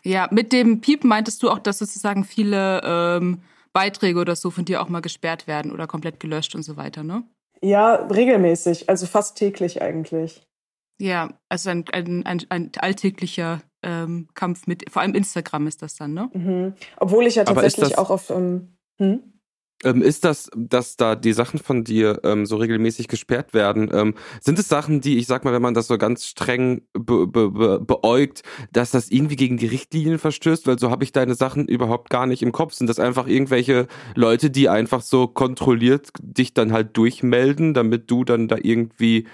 Ja, 0.04 0.28
mit 0.30 0.52
dem 0.52 0.80
Piepen 0.80 1.08
meintest 1.08 1.42
du 1.42 1.50
auch, 1.50 1.58
dass 1.58 1.78
sozusagen 1.78 2.24
viele 2.24 2.80
ähm, 2.84 3.42
Beiträge 3.72 4.20
oder 4.20 4.36
so 4.36 4.50
von 4.50 4.64
dir 4.64 4.80
auch 4.80 4.88
mal 4.88 5.00
gesperrt 5.00 5.46
werden 5.46 5.72
oder 5.72 5.86
komplett 5.86 6.20
gelöscht 6.20 6.54
und 6.54 6.62
so 6.62 6.76
weiter, 6.76 7.02
ne? 7.02 7.24
Ja, 7.62 7.94
regelmäßig, 7.94 8.88
also 8.88 9.06
fast 9.06 9.36
täglich 9.36 9.82
eigentlich. 9.82 10.46
Ja, 11.00 11.30
also 11.48 11.70
ein, 11.70 11.84
ein, 11.92 12.24
ein, 12.26 12.46
ein 12.48 12.70
alltäglicher 12.78 13.60
ähm, 13.82 14.28
Kampf 14.34 14.66
mit, 14.66 14.90
vor 14.90 15.02
allem 15.02 15.14
Instagram 15.14 15.66
ist 15.66 15.82
das 15.82 15.96
dann, 15.96 16.14
ne? 16.14 16.30
Mhm. 16.32 16.74
Obwohl 16.96 17.26
ich 17.26 17.36
ja 17.36 17.44
tatsächlich 17.44 17.90
das- 17.90 17.98
auch 17.98 18.10
auf. 18.10 18.30
Ähm, 18.30 18.76
hm? 18.98 19.20
Ähm, 19.84 20.02
ist 20.02 20.24
das, 20.24 20.50
dass 20.56 20.96
da 20.96 21.14
die 21.14 21.32
Sachen 21.32 21.60
von 21.60 21.84
dir 21.84 22.20
ähm, 22.24 22.46
so 22.46 22.56
regelmäßig 22.56 23.06
gesperrt 23.06 23.54
werden? 23.54 23.88
Ähm, 23.92 24.14
sind 24.40 24.58
es 24.58 24.68
Sachen, 24.68 25.00
die, 25.00 25.18
ich 25.18 25.28
sag 25.28 25.44
mal, 25.44 25.52
wenn 25.52 25.62
man 25.62 25.74
das 25.74 25.86
so 25.86 25.96
ganz 25.98 26.26
streng 26.26 26.82
be 26.94 27.28
be 27.28 27.48
be 27.50 27.78
beäugt, 27.80 28.42
dass 28.72 28.90
das 28.90 29.08
irgendwie 29.08 29.36
gegen 29.36 29.56
die 29.56 29.68
Richtlinien 29.68 30.18
verstößt? 30.18 30.66
Weil 30.66 30.80
so 30.80 30.90
habe 30.90 31.04
ich 31.04 31.12
deine 31.12 31.36
Sachen 31.36 31.68
überhaupt 31.68 32.10
gar 32.10 32.26
nicht 32.26 32.42
im 32.42 32.50
Kopf. 32.50 32.72
Sind 32.72 32.88
das 32.88 32.98
einfach 32.98 33.28
irgendwelche 33.28 33.86
Leute, 34.16 34.50
die 34.50 34.68
einfach 34.68 35.00
so 35.00 35.28
kontrolliert 35.28 36.10
dich 36.20 36.54
dann 36.54 36.72
halt 36.72 36.96
durchmelden, 36.96 37.72
damit 37.72 38.10
du 38.10 38.24
dann 38.24 38.48
da 38.48 38.56
irgendwie 38.60 39.28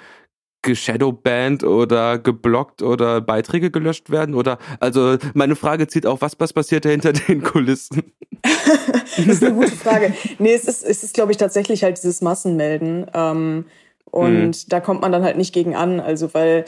geshadowbanned 0.65 1.63
oder 1.63 2.19
geblockt 2.19 2.83
oder 2.83 3.21
Beiträge 3.21 3.71
gelöscht 3.71 4.11
werden? 4.11 4.35
Oder 4.35 4.59
also 4.81 5.17
meine 5.35 5.55
Frage 5.55 5.87
zieht 5.87 6.07
auf, 6.07 6.21
was, 6.23 6.35
was 6.41 6.53
passiert 6.53 6.85
da 6.85 6.89
hinter 6.89 7.13
den 7.29 7.43
Kulissen? 7.43 8.03
Das 8.43 9.27
ist 9.27 9.45
eine 9.45 9.55
gute 9.55 9.71
Frage. 9.71 10.13
Nee, 10.39 10.55
es 10.55 10.65
ist, 10.65 10.83
es 10.83 11.05
ist 11.05 11.15
glaube 11.15 11.31
ich, 11.31 11.39
tatsächlich 11.39 11.85
halt 11.85 11.99
dieses 11.99 12.21
Massenmelden. 12.21 13.07
Ähm, 13.15 13.67
und 14.11 14.73
da 14.73 14.81
kommt 14.81 15.01
man 15.03 15.13
dann 15.13 15.23
halt 15.25 15.37
nicht 15.37 15.53
gegen 15.53 15.75
an. 15.77 16.01
Also, 16.01 16.35
weil 16.35 16.65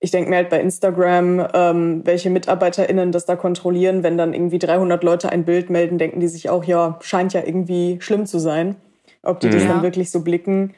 ich 0.00 0.10
denke 0.10 0.30
mir 0.30 0.36
halt 0.36 0.50
bei 0.50 0.60
Instagram, 0.60 1.46
ähm, 1.54 2.02
welche 2.04 2.30
MitarbeiterInnen 2.30 3.12
das 3.12 3.24
da 3.24 3.36
kontrollieren, 3.36 4.02
wenn 4.02 4.18
dann 4.18 4.34
irgendwie 4.34 4.58
300 4.58 5.02
Leute 5.02 5.30
ein 5.30 5.44
Bild 5.44 5.70
melden, 5.70 5.98
denken 5.98 6.20
die 6.20 6.28
sich 6.28 6.50
auch, 6.50 6.64
ja, 6.64 6.98
scheint 7.00 7.32
ja 7.32 7.42
irgendwie 7.44 7.96
schlimm 8.00 8.26
zu 8.26 8.38
sein. 8.38 8.76
Ob 9.22 9.40
die 9.40 9.50
das 9.50 9.62
Ja. 9.62 9.68
dann 9.68 9.82
wirklich 9.82 10.10
so 10.10 10.20
blicken, 10.20 10.74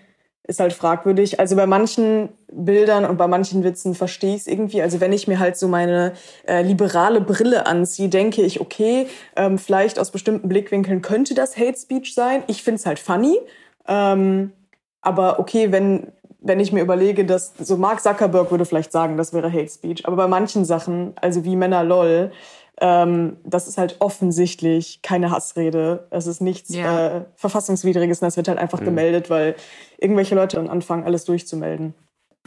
ist 0.48 0.60
halt 0.60 0.72
fragwürdig. 0.72 1.38
Also 1.38 1.56
bei 1.56 1.66
manchen 1.66 2.30
Bildern 2.50 3.04
und 3.04 3.18
bei 3.18 3.28
manchen 3.28 3.62
Witzen 3.64 3.94
verstehe 3.94 4.34
ich 4.34 4.40
es 4.42 4.46
irgendwie. 4.46 4.80
Also 4.80 4.98
wenn 4.98 5.12
ich 5.12 5.28
mir 5.28 5.38
halt 5.38 5.58
so 5.58 5.68
meine 5.68 6.14
äh, 6.46 6.62
liberale 6.62 7.20
Brille 7.20 7.66
anziehe, 7.66 8.08
denke 8.08 8.40
ich, 8.40 8.60
okay, 8.60 9.06
ähm, 9.36 9.58
vielleicht 9.58 9.98
aus 9.98 10.10
bestimmten 10.10 10.48
Blickwinkeln 10.48 11.02
könnte 11.02 11.34
das 11.34 11.58
Hate 11.58 11.78
Speech 11.78 12.14
sein. 12.14 12.42
Ich 12.46 12.62
finde 12.62 12.80
es 12.80 12.86
halt 12.86 12.98
funny. 12.98 13.38
Ähm, 13.86 14.52
aber 15.02 15.38
okay, 15.38 15.70
wenn, 15.70 16.12
wenn 16.40 16.60
ich 16.60 16.72
mir 16.72 16.80
überlege, 16.80 17.26
dass 17.26 17.52
so 17.58 17.76
Mark 17.76 18.02
Zuckerberg 18.02 18.50
würde 18.50 18.64
vielleicht 18.64 18.90
sagen, 18.90 19.18
das 19.18 19.34
wäre 19.34 19.52
Hate 19.52 19.68
Speech. 19.68 20.06
Aber 20.06 20.16
bei 20.16 20.28
manchen 20.28 20.64
Sachen, 20.64 21.12
also 21.20 21.44
wie 21.44 21.56
Männer 21.56 21.84
LOL, 21.84 22.32
ähm, 22.80 23.36
das 23.44 23.66
ist 23.68 23.78
halt 23.78 23.96
offensichtlich 24.00 25.00
keine 25.02 25.30
Hassrede. 25.30 26.06
Es 26.10 26.26
ist 26.26 26.40
nichts 26.40 26.74
Ja. 26.74 27.18
äh, 27.18 27.24
Verfassungswidriges 27.36 28.20
das 28.20 28.36
wird 28.36 28.48
halt 28.48 28.58
einfach 28.58 28.80
gemeldet, 28.82 29.30
weil 29.30 29.54
irgendwelche 29.98 30.34
Leute 30.34 30.56
dann 30.56 30.68
anfangen, 30.68 31.04
alles 31.04 31.24
durchzumelden. 31.24 31.94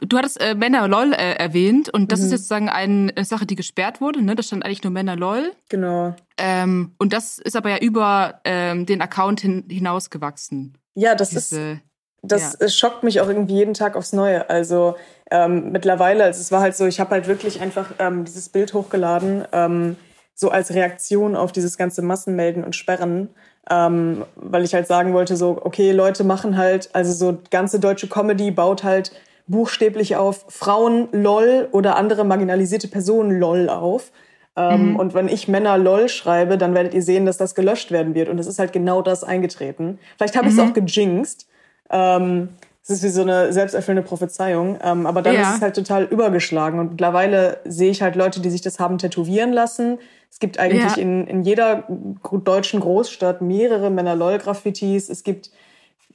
Du 0.03 0.17
hattest 0.17 0.41
äh, 0.41 0.55
Männer 0.55 0.87
LOL 0.87 1.13
äh, 1.13 1.33
erwähnt 1.35 1.89
und 1.93 2.11
das 2.11 2.19
Mhm. 2.21 2.25
ist 2.25 2.31
jetzt 2.31 2.41
sozusagen 2.47 2.69
ein- 2.69 3.11
eine 3.15 3.25
Sache, 3.25 3.45
die 3.45 3.55
gesperrt 3.55 4.01
wurde, 4.01 4.23
ne? 4.23 4.33
Da 4.35 4.41
stand 4.41 4.65
eigentlich 4.65 4.83
nur 4.83 4.91
Männer 4.91 5.15
LOL. 5.15 5.51
Genau. 5.69 6.15
Ähm, 6.39 6.93
und 6.97 7.13
das 7.13 7.37
ist 7.37 7.55
aber 7.55 7.69
ja 7.69 7.77
über 7.77 8.41
ähm, 8.43 8.87
den 8.87 9.01
Account 9.01 9.41
hin, 9.41 9.65
hinausgewachsen. 9.69 10.75
Ja, 10.95 11.13
das 11.13 11.33
ist 11.33 11.51
Diese, 11.51 11.81
Das 12.23 12.55
es 12.55 12.75
schockt 12.77 13.03
mich 13.03 13.21
auch 13.21 13.27
irgendwie 13.27 13.55
jeden 13.55 13.73
Tag 13.75 13.95
aufs 13.95 14.11
Neue. 14.13 14.49
Also 14.49 14.95
ähm, 15.29 15.71
mittlerweile, 15.71 16.23
also 16.23 16.39
es 16.41 16.51
war 16.51 16.61
halt 16.61 16.75
so, 16.75 16.85
ich 16.87 16.99
habe 16.99 17.11
halt 17.11 17.27
wirklich 17.27 17.61
einfach 17.61 17.91
ähm, 17.99 18.25
dieses 18.25 18.49
Bild 18.49 18.73
hochgeladen, 18.73 19.45
ähm, 19.51 19.95
so 20.41 20.49
als 20.49 20.73
Reaktion 20.73 21.35
auf 21.35 21.51
dieses 21.51 21.77
ganze 21.77 22.01
Massenmelden 22.01 22.63
und 22.63 22.75
Sperren, 22.75 23.29
ähm, 23.69 24.25
weil 24.35 24.63
ich 24.63 24.73
halt 24.73 24.87
sagen 24.87 25.13
wollte, 25.13 25.37
so, 25.37 25.61
okay, 25.63 25.91
Leute 25.91 26.23
machen 26.23 26.57
halt, 26.57 26.89
also 26.93 27.13
so 27.13 27.37
ganze 27.51 27.79
deutsche 27.79 28.07
Comedy 28.07 28.49
baut 28.49 28.83
halt 28.83 29.11
buchstäblich 29.45 30.15
auf 30.15 30.45
Frauen 30.49 31.09
LOL 31.11 31.67
oder 31.71 31.95
andere 31.95 32.23
marginalisierte 32.23 32.87
Personen 32.87 33.39
LOL 33.39 33.69
auf. 33.69 34.11
Ähm, 34.55 34.95
Und 34.95 35.13
wenn 35.13 35.27
ich 35.27 35.47
Männer 35.47 35.77
LOL 35.77 36.09
schreibe, 36.09 36.57
dann 36.57 36.73
werdet 36.73 36.95
ihr 36.95 37.03
sehen, 37.03 37.25
dass 37.27 37.37
das 37.37 37.53
gelöscht 37.53 37.91
werden 37.91 38.15
wird. 38.15 38.27
Und 38.27 38.39
es 38.39 38.47
ist 38.47 38.57
halt 38.57 38.73
genau 38.73 39.01
das 39.03 39.23
eingetreten. 39.23 39.99
Vielleicht 40.17 40.35
habe 40.35 40.47
ich 40.47 40.55
es 40.55 40.59
auch 40.59 40.73
gejinxt. 40.73 41.47
Ähm, 41.91 42.49
es 42.83 42.89
ist 42.89 43.03
wie 43.03 43.09
so 43.09 43.21
eine 43.21 43.53
selbsterfüllende 43.53 44.07
Prophezeiung. 44.07 44.79
Ähm, 44.83 45.05
aber 45.05 45.21
dann 45.21 45.35
Ja. 45.35 45.41
ist 45.43 45.55
es 45.57 45.61
halt 45.61 45.75
total 45.75 46.03
übergeschlagen. 46.05 46.79
Und 46.79 46.89
mittlerweile 46.91 47.59
sehe 47.63 47.91
ich 47.91 48.01
halt 48.01 48.15
Leute, 48.15 48.41
die 48.41 48.49
sich 48.49 48.61
das 48.61 48.79
haben 48.79 48.97
tätowieren 48.97 49.53
lassen. 49.53 49.99
Es 50.31 50.39
gibt 50.39 50.57
eigentlich 50.57 50.95
Ja. 50.95 51.01
in, 51.01 51.27
in 51.27 51.43
jeder 51.43 51.83
deutschen 52.31 52.79
Großstadt 52.79 53.41
mehrere 53.41 53.89
Männer-LOL-Graffitis. 53.89 55.09
Es 55.09 55.23
gibt 55.23 55.51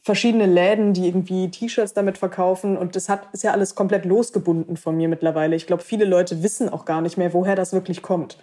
verschiedene 0.03 0.47
Läden, 0.47 0.95
die 0.95 1.07
irgendwie 1.07 1.51
T-Shirts 1.51 1.93
damit 1.93 2.17
verkaufen. 2.17 2.77
Und 2.77 2.97
das 2.97 3.09
hat, 3.09 3.29
ist 3.33 3.43
ja 3.45 3.53
alles 3.53 3.75
komplett 3.75 4.05
losgebunden 4.05 4.77
von 4.77 4.97
mir 4.97 5.09
mittlerweile. 5.09 5.55
Ich 5.55 5.67
glaube, 5.67 5.83
viele 5.83 6.05
Leute 6.05 6.43
wissen 6.43 6.69
auch 6.69 6.85
gar 6.85 7.01
nicht 7.03 7.19
mehr, 7.19 7.33
woher 7.35 7.57
das 7.57 7.73
wirklich 7.73 8.03
kommt. 8.03 8.39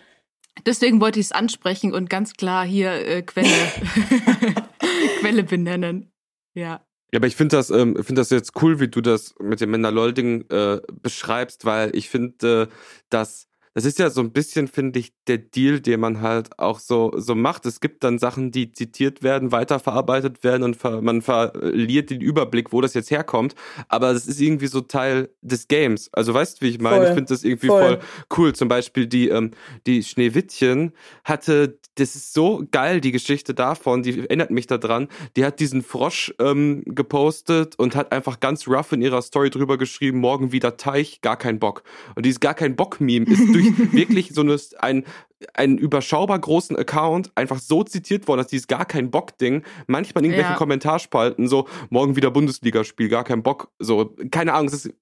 Deswegen 0.68 1.02
wollte 1.02 1.20
ich 1.20 1.28
es 1.28 1.32
ansprechen 1.32 1.94
und 1.94 2.10
ganz 2.10 2.34
klar 2.34 2.64
hier 2.66 2.92
äh, 2.92 3.22
Quelle, 3.24 3.48
Quelle 5.20 5.44
benennen. 5.44 6.12
Ja. 6.54 6.82
Ja, 7.12 7.20
aber 7.20 7.28
ich 7.28 7.36
finde 7.36 7.58
das, 7.58 7.70
ähm, 7.70 7.96
finde 8.04 8.22
das 8.22 8.30
jetzt 8.32 8.62
cool, 8.62 8.80
wie 8.80 8.88
du 8.88 9.00
das 9.02 9.36
mit 9.40 9.62
dem 9.62 9.72
Männerlolding 9.72 10.46
äh, 10.50 10.80
beschreibst, 11.02 11.64
weil 11.66 11.96
ich 11.96 12.10
finde, 12.10 12.64
äh, 12.64 12.76
dass 13.10 13.48
das 13.74 13.86
ist 13.86 13.98
ja 14.00 14.10
so 14.10 14.22
ein 14.22 14.32
bisschen, 14.32 14.68
finde 14.68 15.00
ich, 15.00 15.14
der 15.28 15.40
Deal, 15.40 15.80
den 15.80 16.00
man 16.00 16.22
halt 16.22 16.60
auch 16.60 16.80
so, 16.80 17.12
so 17.18 17.34
macht. 17.34 17.66
Es 17.66 17.80
gibt 17.80 18.04
dann 18.04 18.20
Sachen, 18.20 18.52
die 18.52 18.72
zitiert 18.72 19.24
werden, 19.24 19.52
weiterverarbeitet 19.52 20.44
werden 20.44 20.64
und 20.64 20.76
ver 20.76 21.02
man 21.02 21.22
verliert 21.22 22.12
den 22.12 22.22
Überblick, 22.22 22.72
wo 22.72 22.82
das 22.82 22.94
jetzt 22.94 23.10
herkommt. 23.10 23.56
Aber 23.88 24.14
das 24.14 24.28
ist 24.28 24.40
irgendwie 24.40 24.68
so 24.68 24.82
Teil 24.82 25.30
des 25.42 25.68
Games. 25.68 26.10
Also 26.14 26.34
weißt 26.34 26.62
du, 26.62 26.66
wie 26.66 26.70
ich 26.70 26.80
meine? 26.80 26.98
Voll. 26.98 27.06
Ich 27.08 27.14
finde 27.14 27.34
das 27.34 27.44
irgendwie 27.44 27.68
Voll. 27.68 27.82
voll 27.82 28.00
cool. 28.38 28.54
Zum 28.54 28.68
Beispiel 28.68 29.08
die, 29.08 29.30
ähm, 29.30 29.52
die 29.88 30.04
Schneewittchen 30.04 30.92
hatte, 31.24 31.80
das 31.96 32.16
ist 32.16 32.34
so 32.34 32.64
geil, 32.72 33.02
die 33.02 33.12
Geschichte 33.12 33.54
davon, 33.54 34.04
die 34.04 34.20
erinnert 34.20 34.52
mich 34.52 34.68
daran. 34.68 35.08
Die 35.36 35.46
hat 35.46 35.60
diesen 35.60 35.84
Frosch 35.84 36.34
ähm, 36.40 36.84
gepostet 36.86 37.78
und 37.78 37.96
hat 37.96 38.12
einfach 38.12 38.40
ganz 38.40 38.68
rough 38.68 38.92
in 38.92 39.02
ihrer 39.02 39.22
Story 39.22 39.50
drüber 39.50 39.78
geschrieben, 39.78 40.20
morgen 40.20 40.52
wieder 40.52 40.78
Teich, 40.78 41.22
gar 41.22 41.38
kein 41.38 41.60
Bock. 41.60 41.84
Und 42.16 42.26
dieses 42.26 42.40
gar 42.40 42.54
kein 42.54 42.76
Bock-Meme 42.76 43.26
ist 43.28 43.48
durch 43.54 43.63
wirklich 43.92 44.32
so 44.34 44.42
eine, 44.42 44.58
ein, 44.80 45.06
einen 45.54 45.78
überschaubar 45.78 46.40
großen 46.40 46.76
Account 46.76 47.32
einfach 47.36 47.60
so 47.60 47.84
zitiert 47.84 48.28
worden, 48.28 48.40
dass 48.40 48.48
dieses 48.48 48.68
gar 48.68 48.86
kein 48.86 49.12
Bock-Ding 49.12 49.64
manchmal 49.88 50.24
in 50.24 50.32
irgendwelchen 50.32 50.54
Ja. 50.54 50.58
Kommentarspalten 50.58 51.48
so, 51.48 51.68
morgen 51.90 52.16
wieder 52.16 52.32
Bundesligaspiel, 52.32 53.10
gar 53.10 53.24
kein 53.24 53.44
Bock, 53.44 53.72
so, 53.80 54.16
keine 54.32 54.54
Ahnung, 54.54 54.68
es 54.68 54.86
ist 54.86 54.94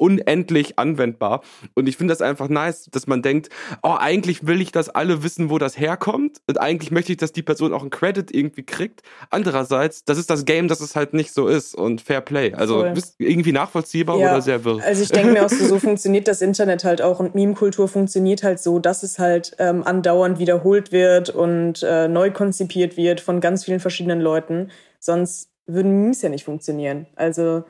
unendlich 0.00 0.78
anwendbar. 0.78 1.42
Und 1.74 1.88
ich 1.88 1.96
finde 1.96 2.12
das 2.12 2.22
einfach 2.22 2.48
nice, 2.48 2.88
dass 2.90 3.06
man 3.06 3.22
denkt, 3.22 3.50
oh, 3.82 3.94
eigentlich 3.98 4.46
will 4.46 4.60
ich, 4.60 4.72
dass 4.72 4.88
alle 4.88 5.22
wissen, 5.22 5.50
wo 5.50 5.58
das 5.58 5.78
herkommt. 5.78 6.40
Und 6.46 6.60
eigentlich 6.60 6.90
möchte 6.90 7.12
ich, 7.12 7.18
dass 7.18 7.32
die 7.32 7.42
Person 7.42 7.72
auch 7.72 7.82
einen 7.82 7.90
Credit 7.90 8.34
irgendwie 8.34 8.62
kriegt. 8.62 9.02
Andererseits, 9.30 10.04
das 10.04 10.18
ist 10.18 10.30
das 10.30 10.44
Game, 10.44 10.68
dass 10.68 10.80
es 10.80 10.96
halt 10.96 11.14
nicht 11.14 11.32
so 11.32 11.48
ist 11.48 11.74
und 11.74 12.00
Fair 12.00 12.20
Play. 12.20 12.54
Also 12.54 12.86
bist 12.94 13.16
irgendwie 13.18 13.52
nachvollziehbar 13.52 14.18
Ja, 14.18 14.32
oder 14.32 14.42
sehr 14.42 14.64
wirr. 14.64 14.80
Also 14.82 15.02
ich 15.02 15.10
denke 15.10 15.32
mir 15.32 15.44
auch 15.44 15.50
so, 15.50 15.64
so 15.66 15.78
funktioniert 15.78 16.26
das 16.28 16.42
Internet 16.42 16.84
halt 16.84 17.02
auch 17.02 17.20
und 17.20 17.34
Meme-Kultur 17.34 17.88
funktioniert 17.88 18.42
halt 18.42 18.60
so, 18.60 18.78
dass 18.78 19.02
es 19.02 19.18
halt 19.18 19.54
ähm, 19.58 19.82
andauernd 19.84 20.38
wiederholt 20.38 20.92
wird 20.92 21.30
und 21.30 21.82
äh, 21.82 22.08
neu 22.08 22.30
konzipiert 22.30 22.96
wird 22.96 23.20
von 23.20 23.40
ganz 23.40 23.64
vielen 23.64 23.80
verschiedenen 23.80 24.20
Leuten. 24.20 24.70
Sonst 24.98 25.50
würden 25.66 26.02
Memes 26.02 26.22
ja 26.22 26.28
nicht 26.28 26.44
funktionieren. 26.44 27.06
Also 27.16 27.64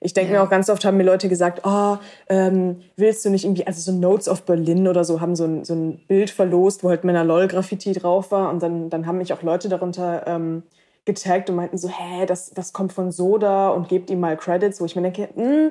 ich 0.00 0.14
denke 0.14 0.32
mir 0.32 0.42
auch 0.42 0.48
ganz 0.48 0.70
oft 0.70 0.84
haben 0.84 0.96
mir 0.96 1.02
Leute 1.02 1.28
gesagt, 1.28 1.60
oh, 1.64 1.98
ähm, 2.28 2.80
willst 2.96 3.24
du 3.24 3.30
nicht 3.30 3.44
irgendwie, 3.44 3.66
also 3.66 3.80
so 3.80 3.96
Notes 3.96 4.28
of 4.28 4.42
Berlin 4.42 4.88
oder 4.88 5.04
so, 5.04 5.20
haben 5.20 5.36
so 5.36 5.44
ein, 5.44 5.64
so 5.64 5.74
ein 5.74 5.98
Bild 6.08 6.30
verlost, 6.30 6.82
wo 6.82 6.88
halt 6.88 7.04
Männer 7.04 7.22
LOL 7.22 7.48
Graffiti 7.48 7.92
drauf 7.92 8.32
war. 8.32 8.50
Und 8.50 8.62
dann, 8.62 8.88
dann 8.88 9.06
haben 9.06 9.18
mich 9.18 9.32
auch 9.34 9.42
Leute 9.42 9.68
darunter 9.68 10.26
ähm, 10.26 10.62
getaggt 11.04 11.50
und 11.50 11.56
meinten 11.56 11.76
so, 11.76 11.88
hä, 11.88 12.24
das, 12.24 12.50
das 12.50 12.72
kommt 12.72 12.94
von 12.94 13.12
Soda 13.12 13.68
und 13.68 13.88
gebt 13.88 14.08
ihm 14.08 14.20
mal 14.20 14.38
Credits, 14.38 14.80
wo 14.80 14.86
ich 14.86 14.96
mir 14.96 15.02
denke, 15.02 15.28
hm, 15.34 15.70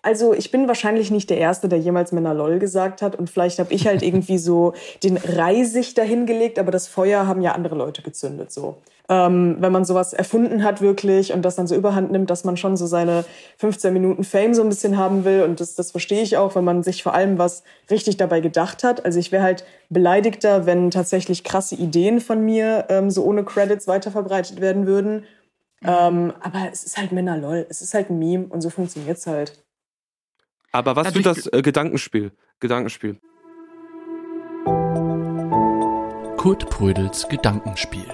also 0.00 0.32
ich 0.32 0.50
bin 0.50 0.68
wahrscheinlich 0.68 1.10
nicht 1.10 1.28
der 1.28 1.38
Erste, 1.38 1.68
der 1.68 1.78
jemals 1.78 2.12
Männer 2.12 2.32
LOL 2.32 2.58
gesagt 2.58 3.02
hat. 3.02 3.16
Und 3.16 3.28
vielleicht 3.28 3.58
habe 3.58 3.72
ich 3.74 3.86
halt 3.86 4.02
irgendwie 4.02 4.38
so 4.38 4.72
den 5.02 5.18
Reisig 5.18 5.94
dahingelegt, 5.94 6.58
aber 6.58 6.70
das 6.70 6.88
Feuer 6.88 7.26
haben 7.26 7.42
ja 7.42 7.52
andere 7.52 7.74
Leute 7.74 8.00
gezündet 8.00 8.50
so. 8.50 8.76
Ähm, 9.08 9.56
wenn 9.60 9.70
man 9.70 9.84
sowas 9.84 10.12
erfunden 10.12 10.64
hat 10.64 10.80
wirklich 10.80 11.32
und 11.32 11.42
das 11.42 11.54
dann 11.54 11.68
so 11.68 11.76
überhand 11.76 12.10
nimmt, 12.10 12.28
dass 12.28 12.42
man 12.42 12.56
schon 12.56 12.76
so 12.76 12.86
seine 12.86 13.24
15 13.58 13.92
Minuten 13.92 14.24
Fame 14.24 14.52
so 14.52 14.62
ein 14.62 14.68
bisschen 14.68 14.96
haben 14.96 15.24
will 15.24 15.42
und 15.42 15.60
das, 15.60 15.76
das 15.76 15.92
verstehe 15.92 16.22
ich 16.22 16.36
auch, 16.36 16.56
wenn 16.56 16.64
man 16.64 16.82
sich 16.82 17.04
vor 17.04 17.14
allem 17.14 17.38
was 17.38 17.62
richtig 17.88 18.16
dabei 18.16 18.40
gedacht 18.40 18.82
hat. 18.82 19.04
Also 19.04 19.20
ich 19.20 19.30
wäre 19.30 19.44
halt 19.44 19.64
beleidigter, 19.90 20.66
wenn 20.66 20.90
tatsächlich 20.90 21.44
krasse 21.44 21.76
Ideen 21.76 22.20
von 22.20 22.44
mir 22.44 22.86
ähm, 22.88 23.10
so 23.10 23.24
ohne 23.24 23.44
Credits 23.44 23.86
weiterverbreitet 23.86 24.60
werden 24.60 24.86
würden. 24.86 25.24
Ähm, 25.84 26.32
aber 26.40 26.68
es 26.72 26.82
ist 26.82 26.96
halt 26.96 27.12
Männer 27.12 27.36
LOL, 27.36 27.66
es 27.68 27.82
ist 27.82 27.94
halt 27.94 28.10
ein 28.10 28.18
Meme 28.18 28.46
und 28.48 28.60
so 28.60 28.70
funktioniert's 28.70 29.28
halt. 29.28 29.62
Aber 30.72 30.96
was 30.96 31.14
wird 31.14 31.26
das 31.26 31.46
äh, 31.52 31.62
Gedankenspiel? 31.62 32.32
Gedankenspiel. 32.58 33.18
Kurt 36.36 36.68
Prödels 36.70 37.28
Gedankenspiel. 37.28 38.06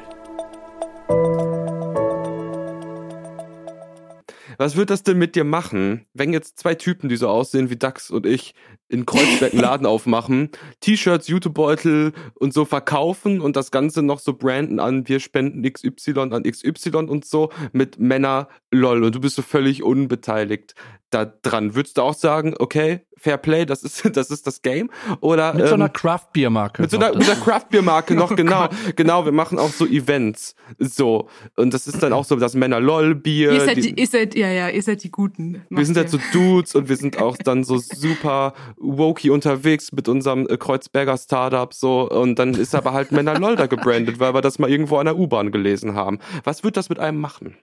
Was 4.62 4.76
wird 4.76 4.90
das 4.90 5.02
denn 5.02 5.18
mit 5.18 5.34
dir 5.34 5.42
machen, 5.42 6.06
wenn 6.14 6.32
jetzt 6.32 6.56
zwei 6.56 6.76
Typen, 6.76 7.08
die 7.08 7.16
so 7.16 7.26
aussehen 7.28 7.68
wie 7.68 7.74
Dax 7.74 8.12
und 8.12 8.26
ich, 8.26 8.54
in 8.88 9.06
Kreuzberg 9.06 9.52
einen 9.52 9.60
Laden 9.60 9.86
aufmachen, 9.88 10.50
T-Shirts, 10.78 11.26
Jutebeutel 11.26 12.12
und 12.34 12.54
so 12.54 12.64
verkaufen 12.64 13.40
und 13.40 13.56
das 13.56 13.72
Ganze 13.72 14.04
noch 14.04 14.20
so 14.20 14.34
branden 14.34 14.78
an, 14.78 15.08
wir 15.08 15.18
spenden 15.18 15.64
XY 15.64 16.12
an 16.30 16.44
XY 16.44 17.08
und 17.08 17.24
so 17.24 17.50
mit 17.72 17.98
Männer 17.98 18.46
lol 18.70 19.02
und 19.02 19.16
du 19.16 19.20
bist 19.20 19.34
so 19.34 19.42
völlig 19.42 19.82
unbeteiligt 19.82 20.76
da 21.12 21.24
dran. 21.26 21.74
Würdest 21.74 21.98
du 21.98 22.02
auch 22.02 22.14
sagen, 22.14 22.54
okay, 22.58 23.00
Fair 23.16 23.36
Play, 23.36 23.64
das 23.66 23.84
ist 23.84 24.02
das, 24.16 24.30
ist 24.30 24.46
das 24.48 24.62
Game? 24.62 24.90
Oder 25.20 25.54
Mit 25.54 25.68
so 25.68 25.74
einer 25.74 25.84
ähm, 25.86 25.92
Craft-Bier-Marke. 25.92 26.82
mit 26.82 26.90
so 26.90 26.96
einer, 26.96 27.08
noch 27.12 27.14
mit 27.18 27.24
einer 27.26 27.34
dazu. 27.36 27.44
Craft-Bier-Marke 27.44 28.14
noch, 28.16 28.34
genau. 28.34 28.68
Genau, 28.96 29.24
wir 29.24 29.30
machen 29.32 29.58
auch 29.60 29.68
so 29.70 29.86
Events. 29.86 30.56
So. 30.78 31.28
Und 31.56 31.72
das 31.72 31.86
ist 31.86 32.02
dann 32.02 32.12
auch 32.12 32.24
so 32.24 32.34
das 32.36 32.54
Männer-LOL-Bier. 32.54 33.52
ihr, 33.52 33.60
seid 33.60 33.76
die- 33.76 33.80
die, 33.94 34.00
ihr 34.00 34.06
seid, 34.08 34.34
ja, 34.34 34.48
ja, 34.48 34.68
ihr 34.70 34.82
seid 34.82 35.04
die 35.04 35.10
Guten. 35.10 35.62
wir 35.70 35.86
sind 35.86 35.96
halt 35.96 36.10
so 36.10 36.18
Dudes 36.32 36.74
und 36.74 36.88
wir 36.88 36.96
sind 36.96 37.18
auch 37.22 37.36
dann 37.36 37.62
so 37.62 37.78
super 37.78 38.54
wokey 38.78 39.30
unterwegs 39.30 39.92
mit 39.92 40.08
unserem 40.08 40.46
äh, 40.48 40.56
Kreuzberger 40.56 41.16
Startup 41.16 41.72
so 41.72 42.08
und 42.10 42.38
dann 42.40 42.54
ist 42.54 42.74
aber 42.74 42.92
halt 42.92 43.12
Männer 43.12 43.38
LOL 43.38 43.54
da 43.56 43.66
gebrandet, 43.66 44.18
weil 44.18 44.34
wir 44.34 44.40
das 44.40 44.58
mal 44.58 44.68
irgendwo 44.70 44.96
an 44.96 45.06
der 45.06 45.16
U-Bahn 45.16 45.52
gelesen 45.52 45.94
haben. 45.94 46.18
Was 46.42 46.64
wird 46.64 46.76
das 46.76 46.88
mit 46.88 46.98
einem 46.98 47.20
machen? 47.20 47.56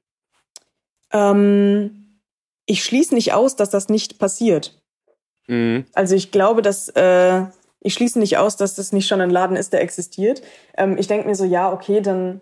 Ähm, 1.12 2.05
ich 2.69 2.84
schließe 2.84 3.15
nicht 3.15 3.34
aus, 3.34 3.55
dass 3.55 3.71
das 3.71 3.89
nicht 3.89 4.19
passiert. 4.19 4.79
Mhm. 5.47 5.86
Also 5.93 6.15
ich 6.15 6.32
glaube, 6.32 6.62
dass 6.62 6.89
äh, 6.89 7.45
ich 7.82 7.95
schließe 7.95 8.19
nicht 8.19 8.38
aus, 8.38 8.58
dass 8.58 8.75
das 8.75 8.93
nicht 8.93 9.08
schon 9.08 9.21
ein 9.21 9.32
Laden 9.32 9.58
ist, 9.58 9.73
der 9.73 9.82
existiert. 9.82 10.43
Ähm, 10.77 10.95
ich 10.97 11.08
denke 11.08 11.27
mir 11.27 11.36
so, 11.36 11.45
ja, 11.45 11.71
okay, 11.73 12.01
dann. 12.01 12.41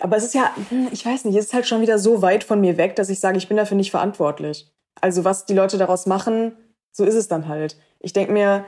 Aber 0.00 0.16
es 0.16 0.24
ist 0.24 0.34
ja, 0.34 0.50
hm, 0.70 0.88
ich 0.90 1.06
weiß 1.06 1.24
nicht, 1.24 1.36
es 1.36 1.46
ist 1.46 1.54
halt 1.54 1.68
schon 1.68 1.80
wieder 1.80 2.00
so 2.00 2.20
weit 2.20 2.42
von 2.42 2.60
mir 2.60 2.76
weg, 2.76 2.96
dass 2.96 3.10
ich 3.10 3.20
sage, 3.20 3.38
ich 3.38 3.46
bin 3.46 3.56
dafür 3.56 3.76
nicht 3.76 3.92
verantwortlich. 3.92 4.68
Also 5.00 5.24
was 5.24 5.46
die 5.46 5.54
Leute 5.54 5.78
daraus 5.78 6.06
machen, 6.06 6.56
so 6.90 7.04
ist 7.04 7.14
es 7.14 7.28
dann 7.28 7.46
halt. 7.46 7.76
Ich 8.00 8.12
denke 8.12 8.32
mir, 8.32 8.64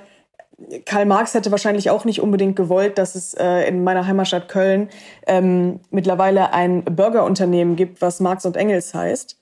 Karl 0.85 1.07
Marx 1.07 1.35
hätte 1.35 1.51
wahrscheinlich 1.51 1.91
auch 1.91 2.05
nicht 2.05 2.21
unbedingt 2.21 2.55
gewollt, 2.55 2.97
dass 2.99 3.17
es 3.17 3.35
äh, 3.35 3.67
in 3.67 3.83
meiner 3.83 4.07
Heimatstadt 4.07 4.49
Köln 4.49 4.89
ähm, 5.27 5.81
mittlerweile 5.91 6.53
ein 6.53 6.85
Burgerunternehmen 6.85 7.75
gibt, 7.75 8.01
was 8.01 8.21
Marx 8.21 8.47
und 8.47 8.57
Engels 8.57 8.95
heißt. 8.95 9.37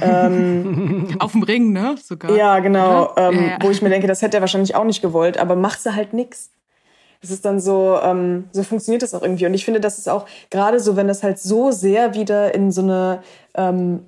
Ähm, 0.00 1.08
Auf 1.18 1.32
dem 1.32 1.42
Ring, 1.42 1.72
ne? 1.72 1.96
Sogar. 2.02 2.36
ja, 2.36 2.58
genau. 2.60 3.12
Ähm, 3.16 3.34
Ja, 3.34 3.42
ja. 3.42 3.58
Wo 3.60 3.70
ich 3.70 3.82
mir 3.82 3.88
denke, 3.88 4.06
das 4.06 4.22
hätte 4.22 4.38
er 4.38 4.40
wahrscheinlich 4.40 4.74
auch 4.74 4.84
nicht 4.84 5.02
gewollt, 5.02 5.38
aber 5.38 5.56
macht 5.56 5.82
sie 5.82 5.94
halt 5.94 6.12
nix. 6.12 6.50
Es 7.22 7.30
ist 7.30 7.44
dann 7.44 7.60
so, 7.60 7.98
ähm, 8.02 8.48
so 8.52 8.62
funktioniert 8.62 9.02
das 9.02 9.14
auch 9.14 9.22
irgendwie. 9.22 9.46
Und 9.46 9.54
ich 9.54 9.64
finde, 9.64 9.80
das 9.80 9.98
ist 9.98 10.08
auch 10.08 10.26
gerade 10.50 10.80
so, 10.80 10.96
wenn 10.96 11.08
das 11.08 11.22
halt 11.22 11.38
so 11.38 11.70
sehr 11.70 12.14
wieder 12.14 12.54
in 12.54 12.72
so 12.72 12.82
eine 12.82 13.22
ähm, 13.54 14.06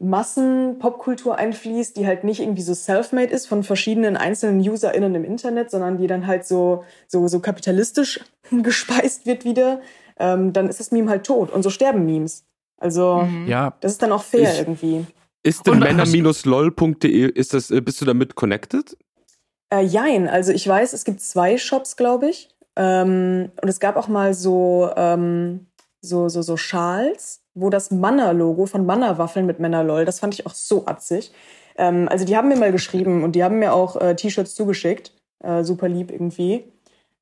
Massen-Popkultur 0.00 1.36
einfließt, 1.36 1.96
die 1.96 2.06
halt 2.06 2.24
nicht 2.24 2.40
irgendwie 2.40 2.62
so 2.62 2.74
self-made 2.74 3.32
ist 3.32 3.46
von 3.46 3.62
verschiedenen 3.62 4.16
einzelnen 4.16 4.58
UserInnen 4.60 5.14
im 5.14 5.24
Internet, 5.24 5.70
sondern 5.70 5.98
die 5.98 6.06
dann 6.06 6.26
halt 6.26 6.46
so, 6.46 6.84
so, 7.06 7.28
so 7.28 7.40
kapitalistisch 7.40 8.20
gespeist 8.50 9.26
wird 9.26 9.44
wieder, 9.44 9.80
ähm, 10.18 10.52
dann 10.52 10.68
ist 10.68 10.80
das 10.80 10.92
Meme 10.92 11.10
halt 11.10 11.24
tot. 11.24 11.50
Und 11.50 11.62
so 11.62 11.70
sterben 11.70 12.06
Memes. 12.06 12.44
Also, 12.78 13.28
Mhm. 13.30 13.46
Ja, 13.48 13.74
das 13.80 13.92
ist 13.92 14.02
dann 14.02 14.12
auch 14.12 14.22
fair 14.22 14.52
Ich- 14.52 14.58
irgendwie. 14.58 15.06
Ist 15.42 15.66
denn 15.66 15.78
männer-lol.de, 15.78 17.30
ist 17.30 17.52
das, 17.52 17.70
äh, 17.70 17.80
bist 17.82 18.00
du 18.00 18.06
damit 18.06 18.34
connected? 18.34 18.96
Äh, 19.70 19.82
jein, 19.82 20.26
also 20.28 20.52
ich 20.52 20.66
weiß, 20.66 20.94
es 20.94 21.04
gibt 21.04 21.20
zwei 21.20 21.58
Shops, 21.58 21.96
glaube 21.96 22.28
ich. 22.30 22.48
Ähm, 22.76 23.50
und 23.60 23.68
es 23.68 23.78
gab 23.78 23.96
auch 23.96 24.08
mal 24.08 24.32
so, 24.34 24.90
ähm, 24.96 25.66
so, 26.00 26.28
so, 26.28 26.42
so 26.42 26.56
Schals, 26.56 27.42
wo 27.54 27.70
das 27.70 27.90
Manner-Logo 27.90 28.66
von 28.66 28.86
Manner-Waffeln 28.86 29.46
mit 29.46 29.60
Männer-Lol, 29.60 30.04
das 30.04 30.20
fand 30.20 30.34
ich 30.34 30.46
auch 30.46 30.54
so 30.54 30.86
atzig. 30.86 31.30
Ähm, 31.76 32.08
also 32.08 32.24
die 32.24 32.36
haben 32.36 32.48
mir 32.48 32.56
mal 32.56 32.72
geschrieben 32.72 33.22
und 33.22 33.32
die 33.32 33.44
haben 33.44 33.58
mir 33.58 33.74
auch 33.74 33.96
äh, 34.00 34.14
T-Shirts 34.16 34.54
zugeschickt, 34.54 35.12
äh, 35.42 35.62
super 35.62 35.88
lieb 35.88 36.10
irgendwie. 36.10 36.64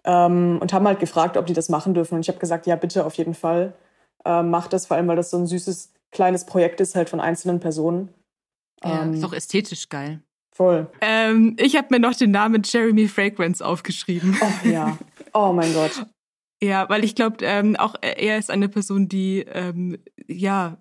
Ähm, 0.05 0.59
und 0.61 0.73
haben 0.73 0.87
halt 0.87 1.01
gefragt, 1.01 1.37
ob 1.37 1.47
die 1.47 1.53
das 1.55 1.69
machen 1.69 1.95
dürfen. 1.95 2.15
Und 2.15 2.21
ich 2.23 2.29
habe 2.29 2.39
gesagt, 2.39 2.67
ja, 2.67 2.77
bitte, 2.77 3.05
auf 3.05 3.15
jeden 3.15 3.35
Fall. 3.35 3.73
Äh, 4.25 4.43
macht 4.43 4.73
das, 4.73 4.87
vor 4.87 4.97
allem, 4.97 5.09
weil 5.09 5.17
das 5.17 5.31
so 5.31 5.37
ein 5.39 5.47
süßes, 5.47 5.93
kleines 6.11 6.45
Projekt 6.47 6.81
ist, 6.81 6.95
halt 6.95 7.09
von 7.09 7.21
einzelnen 7.21 7.59
Personen. 7.61 8.09
Ja, 8.85 9.03
Ähm, 9.03 9.15
ist 9.15 9.23
doch 9.23 9.33
ästhetisch 9.33 9.89
geil. 9.89 10.21
voll. 10.55 10.91
Ähm, 11.01 11.57
ich 11.59 11.77
habe 11.77 11.89
mir 11.91 12.01
noch 12.01 12.15
den 12.15 12.31
Namen 12.31 12.63
Jeremy 12.65 13.09
Fragrance 13.09 13.65
aufgeschrieben. 13.65 14.37
Oh 14.41 14.69
ja. 14.69 14.99
Oh 15.33 15.53
mein 15.53 15.73
Gott. 15.73 16.07
Ja, 16.63 16.89
weil 16.89 17.03
ich 17.03 17.17
glaube, 17.17 17.39
ähm, 17.45 17.75
auch 17.75 17.97
er 18.01 18.39
ist 18.39 18.49
eine 18.49 18.69
Person, 18.69 19.09
die 19.09 19.41
ähm, 19.53 19.99
ja, 20.29 20.81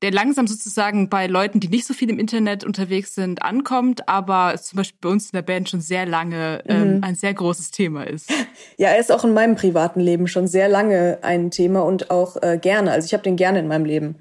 der 0.00 0.12
langsam 0.12 0.46
sozusagen 0.46 1.10
bei 1.10 1.26
Leuten, 1.26 1.60
die 1.60 1.68
nicht 1.68 1.84
so 1.86 1.92
viel 1.92 2.08
im 2.08 2.18
Internet 2.18 2.64
unterwegs 2.64 3.14
sind, 3.14 3.42
ankommt, 3.42 4.08
aber 4.08 4.56
zum 4.56 4.78
Beispiel 4.78 4.98
bei 5.02 5.10
uns 5.10 5.26
in 5.26 5.32
der 5.36 5.42
Band 5.42 5.68
schon 5.68 5.82
sehr 5.82 6.06
lange 6.06 6.62
ähm, 6.66 6.96
Mhm. 6.96 7.04
ein 7.04 7.14
sehr 7.16 7.34
großes 7.34 7.70
Thema 7.70 8.04
ist. 8.04 8.30
Ja, 8.78 8.88
er 8.90 8.98
ist 9.00 9.10
auch 9.12 9.24
in 9.24 9.34
meinem 9.34 9.56
privaten 9.56 10.00
Leben 10.00 10.26
schon 10.28 10.46
sehr 10.46 10.68
lange 10.68 11.18
ein 11.22 11.50
Thema 11.50 11.80
und 11.82 12.10
auch 12.10 12.36
äh, 12.42 12.58
gerne. 12.60 12.90
Also 12.92 13.06
ich 13.06 13.12
habe 13.12 13.24
den 13.24 13.36
gerne 13.36 13.58
in 13.58 13.66
meinem 13.68 13.84
Leben. 13.84 14.16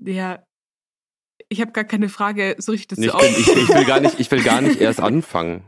Ja. 0.00 0.44
Ich 1.48 1.60
habe 1.60 1.72
gar 1.72 1.84
keine 1.84 2.08
Frage 2.08 2.56
so 2.58 2.72
richtig 2.72 2.88
dazu 2.88 3.00
Nee, 3.02 3.06
ich, 3.06 3.46
bin, 3.46 3.54
ich, 3.56 3.62
ich, 3.62 3.74
will 3.74 3.84
gar 3.84 4.00
nicht, 4.00 4.20
ich 4.20 4.30
will 4.30 4.42
gar 4.42 4.60
nicht 4.60 4.80
erst 4.80 5.00
anfangen. 5.10 5.62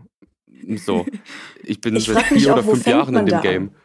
So. 0.76 1.06
Ich 1.62 1.80
bin 1.80 1.94
Ich 1.96 2.04
seit 2.06 2.24
vier 2.24 2.48
auch, 2.48 2.58
oder 2.58 2.64
fünf 2.64 2.86
Jahren 2.86 3.16
in 3.16 3.26
dem 3.26 3.40
Game. 3.40 3.62
an? 3.68 3.76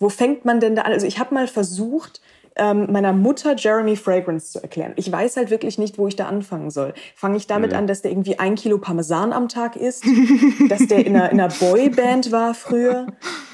Wo 0.00 0.08
fängt 0.08 0.44
man 0.44 0.60
denn 0.60 0.74
da 0.76 0.82
an? 0.82 0.92
Also 0.92 1.06
ich 1.06 1.18
habe 1.18 1.34
mal 1.34 1.46
versucht, 1.46 2.20
ähm, 2.56 2.92
meiner 2.92 3.12
Mutter 3.12 3.56
Jeremy 3.56 3.96
Fragrance 3.96 4.52
zu 4.52 4.62
erklären. 4.62 4.92
Ich 4.96 5.10
weiß 5.10 5.36
halt 5.36 5.50
wirklich 5.50 5.76
nicht, 5.78 5.98
wo 5.98 6.06
ich 6.06 6.14
da 6.14 6.26
anfangen 6.26 6.70
soll. 6.70 6.94
Fange 7.16 7.36
ich 7.36 7.46
damit 7.48 7.72
Mhm. 7.72 7.78
an, 7.78 7.86
dass 7.88 8.02
der 8.02 8.12
irgendwie 8.12 8.38
ein 8.38 8.54
Kilo 8.54 8.78
Parmesan 8.78 9.32
am 9.32 9.48
Tag 9.48 9.74
isst? 9.76 10.04
dass 10.68 10.86
der 10.86 11.04
in 11.04 11.16
einer, 11.16 11.30
in 11.32 11.40
einer 11.40 11.52
Boyband 11.52 12.30
war 12.30 12.54
früher? 12.54 13.06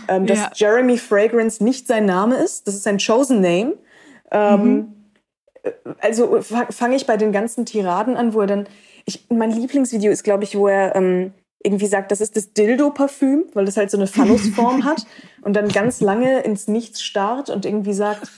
Ähm, 0.08 0.26
dass 0.26 0.38
Ja. 0.38 0.50
Jeremy 0.54 0.98
Fragrance 0.98 1.62
nicht 1.64 1.86
sein 1.86 2.04
Name 2.04 2.36
ist? 2.36 2.66
Das 2.66 2.74
ist 2.74 2.82
sein 2.82 2.98
chosen 2.98 3.40
name. 3.40 3.74
Ähm, 4.30 4.92
also 6.00 6.40
fange 6.42 6.96
ich 6.96 7.06
bei 7.06 7.16
den 7.16 7.32
ganzen 7.32 7.66
Tiraden 7.66 8.16
an, 8.16 8.34
wo 8.34 8.40
er 8.42 8.46
dann, 8.46 8.66
ich, 9.04 9.26
mein 9.30 9.50
Lieblingsvideo 9.50 10.10
ist, 10.10 10.24
glaube 10.24 10.44
ich, 10.44 10.56
wo 10.56 10.68
er 10.68 10.94
ähm, 10.94 11.32
irgendwie 11.62 11.86
sagt, 11.86 12.10
das 12.10 12.20
ist 12.20 12.36
das 12.36 12.52
Dildo-Parfüm, 12.54 13.44
weil 13.54 13.64
das 13.66 13.76
halt 13.76 13.90
so 13.90 13.96
eine 13.98 14.06
Phallusform 14.06 14.84
hat 14.84 15.04
und 15.42 15.54
dann 15.54 15.68
ganz 15.68 16.00
lange 16.00 16.40
ins 16.40 16.68
Nichts 16.68 17.02
starrt 17.02 17.50
und 17.50 17.66
irgendwie 17.66 17.92
sagt, 17.92 18.28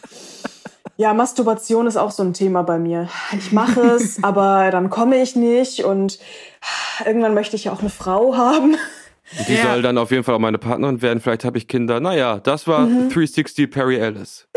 ja, 0.97 1.15
Masturbation 1.15 1.87
ist 1.87 1.97
auch 1.97 2.11
so 2.11 2.23
ein 2.23 2.35
Thema 2.35 2.63
bei 2.63 2.79
mir. 2.79 3.09
Ich 3.39 3.53
mache 3.53 3.81
es, 3.81 4.19
aber 4.23 4.71
dann 4.71 4.91
komme 4.91 5.21
ich 5.23 5.37
nicht 5.37 5.85
und 5.85 6.19
irgendwann 7.07 7.35
möchte 7.35 7.57
ich 7.57 7.65
ja 7.65 7.73
auch 7.73 7.81
eine 7.81 7.91
Frau 7.91 8.37
haben. 8.37 8.77
Die 9.49 9.55
Ja. 9.55 9.63
soll 9.73 9.83
dann 9.83 9.97
auf 9.99 10.11
jeden 10.11 10.25
Fall 10.25 10.35
auch 10.35 10.39
meine 10.41 10.59
Partnerin 10.59 11.01
werden. 11.01 11.21
Vielleicht 11.21 11.45
habe 11.45 11.57
ich 11.57 11.67
Kinder. 11.67 12.01
Naja, 12.01 12.39
das 12.39 12.67
war 12.67 12.87
Mhm. 12.87 13.09
360 13.09 13.71
Perry 13.71 13.97
Ellis. 13.97 14.47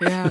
Ja. 0.00 0.30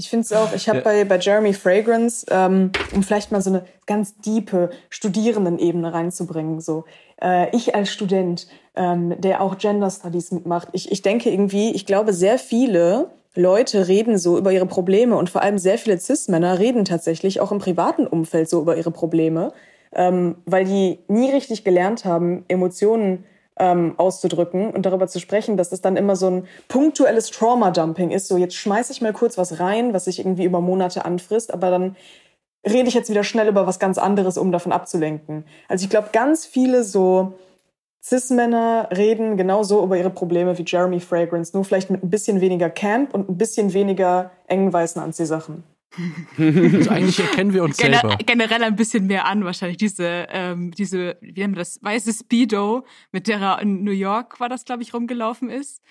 Ich 0.00 0.10
finde 0.10 0.22
es 0.22 0.32
auch, 0.32 0.54
ich 0.54 0.68
habe 0.68 0.80
bei, 0.82 1.04
bei 1.04 1.18
Jeremy 1.18 1.52
Fragrance, 1.52 2.24
ähm, 2.30 2.70
um 2.94 3.02
vielleicht 3.02 3.32
mal 3.32 3.42
so 3.42 3.50
eine 3.50 3.64
ganz 3.84 4.16
diepe 4.18 4.70
Studierendenebene 4.90 5.92
reinzubringen, 5.92 6.60
so. 6.60 6.84
Äh, 7.20 7.54
ich 7.54 7.74
als 7.74 7.90
Student, 7.90 8.46
ähm, 8.76 9.20
der 9.20 9.40
auch 9.40 9.58
Gender 9.58 9.90
Studies 9.90 10.30
mitmacht, 10.30 10.68
ich, 10.70 10.92
ich 10.92 11.02
denke 11.02 11.30
irgendwie, 11.30 11.72
ich 11.72 11.84
glaube, 11.84 12.12
sehr 12.12 12.38
viele 12.38 13.10
Leute 13.34 13.88
reden 13.88 14.18
so 14.18 14.38
über 14.38 14.52
ihre 14.52 14.66
Probleme 14.66 15.16
und 15.16 15.30
vor 15.30 15.42
allem 15.42 15.58
sehr 15.58 15.78
viele 15.78 15.98
Cis-Männer 15.98 16.60
reden 16.60 16.84
tatsächlich 16.84 17.40
auch 17.40 17.50
im 17.50 17.58
privaten 17.58 18.06
Umfeld 18.06 18.48
so 18.48 18.60
über 18.60 18.76
ihre 18.76 18.92
Probleme, 18.92 19.52
ähm, 19.92 20.36
weil 20.46 20.64
die 20.64 21.00
nie 21.08 21.32
richtig 21.32 21.64
gelernt 21.64 22.04
haben, 22.04 22.44
Emotionen 22.46 23.24
ähm, 23.58 23.94
auszudrücken 23.96 24.70
und 24.70 24.86
darüber 24.86 25.06
zu 25.06 25.20
sprechen, 25.20 25.56
dass 25.56 25.70
das 25.70 25.80
dann 25.80 25.96
immer 25.96 26.16
so 26.16 26.28
ein 26.28 26.48
punktuelles 26.68 27.30
Trauma-Dumping 27.30 28.10
ist. 28.10 28.28
So, 28.28 28.36
jetzt 28.36 28.54
schmeiße 28.54 28.92
ich 28.92 29.00
mal 29.00 29.12
kurz 29.12 29.38
was 29.38 29.60
rein, 29.60 29.92
was 29.92 30.04
sich 30.06 30.18
irgendwie 30.18 30.44
über 30.44 30.60
Monate 30.60 31.04
anfrisst, 31.04 31.52
aber 31.52 31.70
dann 31.70 31.96
rede 32.66 32.88
ich 32.88 32.94
jetzt 32.94 33.10
wieder 33.10 33.24
schnell 33.24 33.48
über 33.48 33.66
was 33.66 33.78
ganz 33.78 33.98
anderes, 33.98 34.38
um 34.38 34.52
davon 34.52 34.72
abzulenken. 34.72 35.44
Also 35.68 35.84
ich 35.84 35.90
glaube, 35.90 36.08
ganz 36.12 36.46
viele 36.46 36.84
so 36.84 37.34
Cis-Männer 38.02 38.88
reden 38.96 39.36
genauso 39.36 39.82
über 39.82 39.96
ihre 39.96 40.10
Probleme 40.10 40.56
wie 40.58 40.64
Jeremy 40.66 41.00
Fragrance, 41.00 41.54
nur 41.54 41.64
vielleicht 41.64 41.90
mit 41.90 42.02
ein 42.02 42.10
bisschen 42.10 42.40
weniger 42.40 42.70
Camp 42.70 43.14
und 43.14 43.28
ein 43.28 43.38
bisschen 43.38 43.72
weniger 43.72 44.30
engen 44.46 44.72
weißen 44.72 45.02
Anziehsachen. 45.02 45.64
Also 46.36 46.90
eigentlich 46.90 47.18
erkennen 47.18 47.52
wir 47.54 47.62
uns 47.64 47.76
Gener 47.78 48.00
selber. 48.00 48.16
generell 48.24 48.62
ein 48.62 48.76
bisschen 48.76 49.06
mehr 49.06 49.26
an, 49.26 49.44
wahrscheinlich 49.44 49.78
diese, 49.78 50.26
ähm, 50.30 50.70
diese, 50.72 51.16
wie 51.20 51.40
nennen 51.40 51.54
wir 51.54 51.60
das, 51.60 51.78
weiße 51.82 52.12
Speedo, 52.12 52.86
mit 53.10 53.26
der 53.26 53.40
er 53.40 53.60
in 53.62 53.84
New 53.84 53.90
York, 53.92 54.38
war 54.38 54.48
das, 54.48 54.64
glaube 54.64 54.82
ich, 54.82 54.92
rumgelaufen 54.94 55.48
ist. 55.50 55.82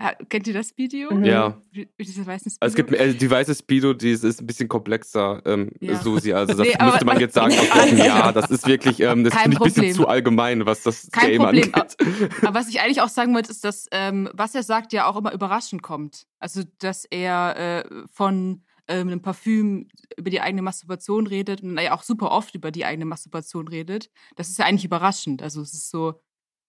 Ja, 0.00 0.14
kennt 0.28 0.48
ihr 0.48 0.54
das 0.54 0.76
Video? 0.78 1.12
Mhm. 1.14 1.24
Ja. 1.24 1.60
Diese 2.00 2.26
weißen 2.26 2.50
Speedo? 2.50 2.56
Also 2.60 2.72
es 2.72 2.74
gibt 2.76 2.92
äh, 2.92 3.14
die 3.14 3.30
weiße 3.30 3.54
Speedo, 3.54 3.92
die 3.92 4.10
ist, 4.10 4.24
ist 4.24 4.40
ein 4.40 4.46
bisschen 4.46 4.68
komplexer, 4.68 5.42
ähm, 5.44 5.70
Ja. 5.80 5.96
Susi. 5.96 6.32
Also 6.32 6.54
das 6.56 6.66
Nee, 6.66 6.74
müsste 6.84 7.04
man 7.04 7.20
jetzt 7.20 7.34
sagen 7.34 7.52
Jahr. 7.96 8.32
Das 8.32 8.50
ist 8.50 8.66
wirklich, 8.66 8.98
ähm, 9.00 9.22
das 9.22 9.34
finde 9.34 9.56
ich 9.56 9.60
ein 9.60 9.64
bisschen 9.64 9.92
zu 9.94 10.08
allgemein, 10.08 10.64
was 10.66 10.82
das 10.82 11.08
Kein 11.12 11.32
Game 11.32 11.42
Problem. 11.42 11.74
angeht. 11.74 11.96
Aber 12.42 12.54
was 12.58 12.68
ich 12.68 12.80
eigentlich 12.80 13.00
auch 13.00 13.08
sagen 13.10 13.34
wollte, 13.34 13.50
ist, 13.50 13.64
dass 13.64 13.86
ähm, 13.92 14.28
was 14.32 14.54
er 14.54 14.62
sagt, 14.62 14.92
ja 14.92 15.06
auch 15.06 15.16
immer 15.16 15.32
überraschend 15.32 15.82
kommt. 15.82 16.26
Also, 16.40 16.62
dass 16.78 17.04
er 17.04 17.84
äh, 17.84 17.84
von 18.12 18.62
ähm, 18.88 19.08
einem 19.08 19.22
Parfüm 19.22 19.88
über 20.16 20.30
die 20.30 20.40
eigene 20.40 20.62
Masturbation 20.62 21.26
redet 21.26 21.62
und 21.62 21.76
er 21.78 21.94
auch 21.94 22.02
super 22.02 22.30
oft 22.30 22.54
über 22.54 22.70
die 22.70 22.84
eigene 22.84 23.04
Masturbation 23.04 23.68
redet. 23.68 24.10
Das 24.36 24.48
ist 24.48 24.58
ja 24.58 24.64
eigentlich 24.64 24.84
überraschend. 24.84 25.42
Also, 25.42 25.60
es 25.62 25.72
ist 25.72 25.90
so 25.90 26.20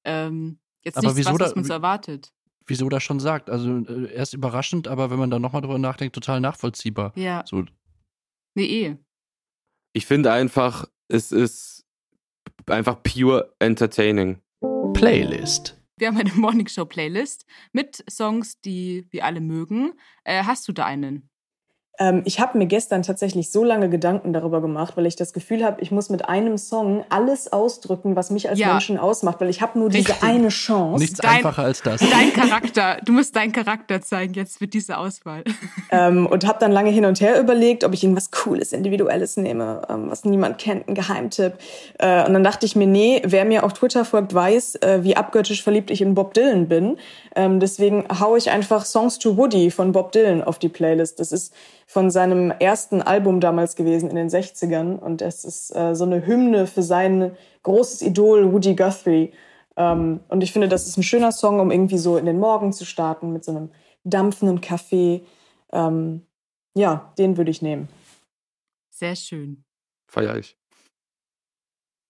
ähm, 0.06 0.60
jetzt 0.84 0.98
Aber 0.98 1.08
nichts, 1.08 1.20
wieso 1.20 1.34
was, 1.34 1.50
was 1.50 1.56
man 1.56 1.64
so 1.64 1.74
erwartet. 1.74 2.34
Wieso 2.66 2.88
das 2.90 3.04
schon 3.04 3.20
sagt. 3.20 3.50
Also 3.50 3.80
äh, 3.80 4.14
er 4.14 4.24
ist 4.24 4.34
überraschend, 4.34 4.88
aber 4.88 5.10
wenn 5.10 5.20
man 5.20 5.30
da 5.30 5.40
nochmal 5.40 5.62
drüber 5.62 5.80
nachdenkt, 5.80 6.16
total 6.16 6.40
nachvollziehbar. 6.40 7.12
Ja, 7.16 7.44
So, 7.46 7.66
nee, 8.56 8.66
eh. 8.66 8.98
Ich 9.94 10.06
finde 10.06 10.32
einfach, 10.32 10.86
es 11.08 11.32
ist 11.32 11.86
einfach 12.68 13.02
pure 13.04 13.54
entertaining. 13.60 14.40
Playlist. 14.94 15.80
Wir 15.98 16.08
haben 16.08 16.18
eine 16.18 16.34
Morning 16.34 16.68
Show 16.68 16.86
Playlist 16.86 17.46
mit 17.72 18.04
Songs, 18.10 18.60
die 18.62 19.06
wir 19.12 19.26
alle 19.26 19.42
mögen. 19.42 19.94
Äh, 20.24 20.44
hast 20.44 20.68
du 20.68 20.72
da 20.72 20.86
einen? 20.86 21.30
Ähm, 22.00 22.24
ich 22.26 22.40
habe 22.40 22.58
mir 22.58 22.66
gestern 22.66 23.04
tatsächlich 23.04 23.52
so 23.52 23.64
lange 23.64 23.88
Gedanken 23.88 24.34
darüber 24.34 24.62
gemacht, 24.62 24.98
weil 24.98 25.06
ich 25.06 25.16
das 25.16 25.32
Gefühl 25.32 25.64
habe, 25.64 25.80
ich 25.82 25.92
muss 25.92 26.10
mit 26.10 26.28
einem 26.28 26.58
Song 26.58 27.06
alles 27.10 27.54
ausdrücken, 27.54 28.16
was 28.16 28.32
mich 28.32 28.50
als 28.50 28.58
Ja. 28.58 28.72
Menschen 28.72 28.98
ausmacht, 28.98 29.40
weil 29.40 29.50
ich 29.50 29.62
habe 29.62 29.78
nur 29.78 29.90
diese 29.90 30.10
Richtig. 30.10 30.28
eine 30.28 30.48
Chance. 30.50 31.04
Nichts 31.04 31.20
Dein- 31.20 31.36
einfacher 31.38 31.64
als 31.64 31.84
das. 31.84 32.02
Dein 32.02 32.34
Charakter. 32.34 32.98
Du 33.06 33.12
musst 33.12 33.36
deinen 33.36 33.52
Charakter 33.52 34.02
zeigen 34.02 34.34
jetzt 34.34 34.60
mit 34.60 34.74
dieser 34.74 34.98
Auswahl. 34.98 35.44
Ähm, 35.92 36.26
und 36.26 36.48
habe 36.48 36.58
dann 36.60 36.72
lange 36.72 36.90
hin 36.90 37.06
und 37.06 37.22
her 37.22 37.40
überlegt, 37.40 37.84
ob 37.84 37.94
ich 37.94 38.04
irgendwas 38.04 38.32
Cooles, 38.32 38.74
Individuelles 38.74 39.38
nehme, 39.38 39.84
ähm, 39.88 40.10
was 40.10 40.26
niemand 40.26 40.58
kennt, 40.58 40.88
ein 40.90 40.96
Geheimtipp. 40.96 41.54
Äh, 42.00 42.26
und 42.26 42.34
dann 42.34 42.44
dachte 42.44 42.66
ich 42.66 42.76
mir, 42.76 42.88
nee, 42.88 43.22
wer 43.24 43.46
mir 43.46 43.64
auf 43.64 43.74
Twitter 43.74 44.04
folgt, 44.04 44.34
weiß, 44.34 44.76
äh, 44.82 45.04
wie 45.04 45.16
abgöttisch 45.16 45.62
verliebt 45.62 45.92
ich 45.92 46.02
in 46.02 46.16
Bob 46.16 46.34
Dylan 46.34 46.68
bin. 46.68 46.98
Ähm, 47.36 47.60
deswegen 47.60 48.06
hau 48.20 48.36
ich 48.36 48.50
einfach 48.50 48.86
Songs 48.86 49.20
to 49.20 49.38
Woody 49.38 49.70
von 49.70 49.92
Bob 49.92 50.12
Dylan 50.12 50.44
auf 50.44 50.58
die 50.58 50.70
Playlist. 50.70 51.20
Das 51.20 51.32
ist 51.32 51.54
von 51.94 52.10
seinem 52.10 52.50
ersten 52.50 53.04
Album 53.04 53.40
damals 53.40 53.76
gewesen 53.76 54.10
in 54.10 54.16
den 54.16 54.28
60ern. 54.28 54.98
Und 54.98 55.22
es 55.22 55.46
ist 55.46 55.76
äh, 55.76 55.94
so 55.94 56.06
eine 56.06 56.26
Hymne 56.26 56.66
für 56.66 56.82
sein 56.82 57.38
großes 57.62 58.02
Idol 58.02 58.52
Woody 58.52 58.76
Guthrie. 58.76 59.32
Ähm, 59.78 60.22
und 60.28 60.42
ich 60.42 60.52
finde, 60.52 60.68
das 60.68 60.88
ist 60.88 60.98
ein 60.98 61.04
schöner 61.04 61.32
Song, 61.32 61.60
um 61.60 61.70
irgendwie 61.70 62.00
so 62.00 62.18
in 62.18 62.26
den 62.26 62.40
Morgen 62.40 62.74
zu 62.74 62.84
starten 62.84 63.32
mit 63.32 63.46
so 63.46 63.52
einem 63.52 63.70
dampfenden 64.04 64.60
Kaffee. 64.60 65.24
Ähm, 65.72 66.26
ja, 66.76 67.14
den 67.20 67.38
würde 67.38 67.52
ich 67.52 67.62
nehmen. 67.62 67.88
Sehr 68.90 69.16
schön. 69.16 69.64
Feier 70.08 70.36
ich. 70.38 70.58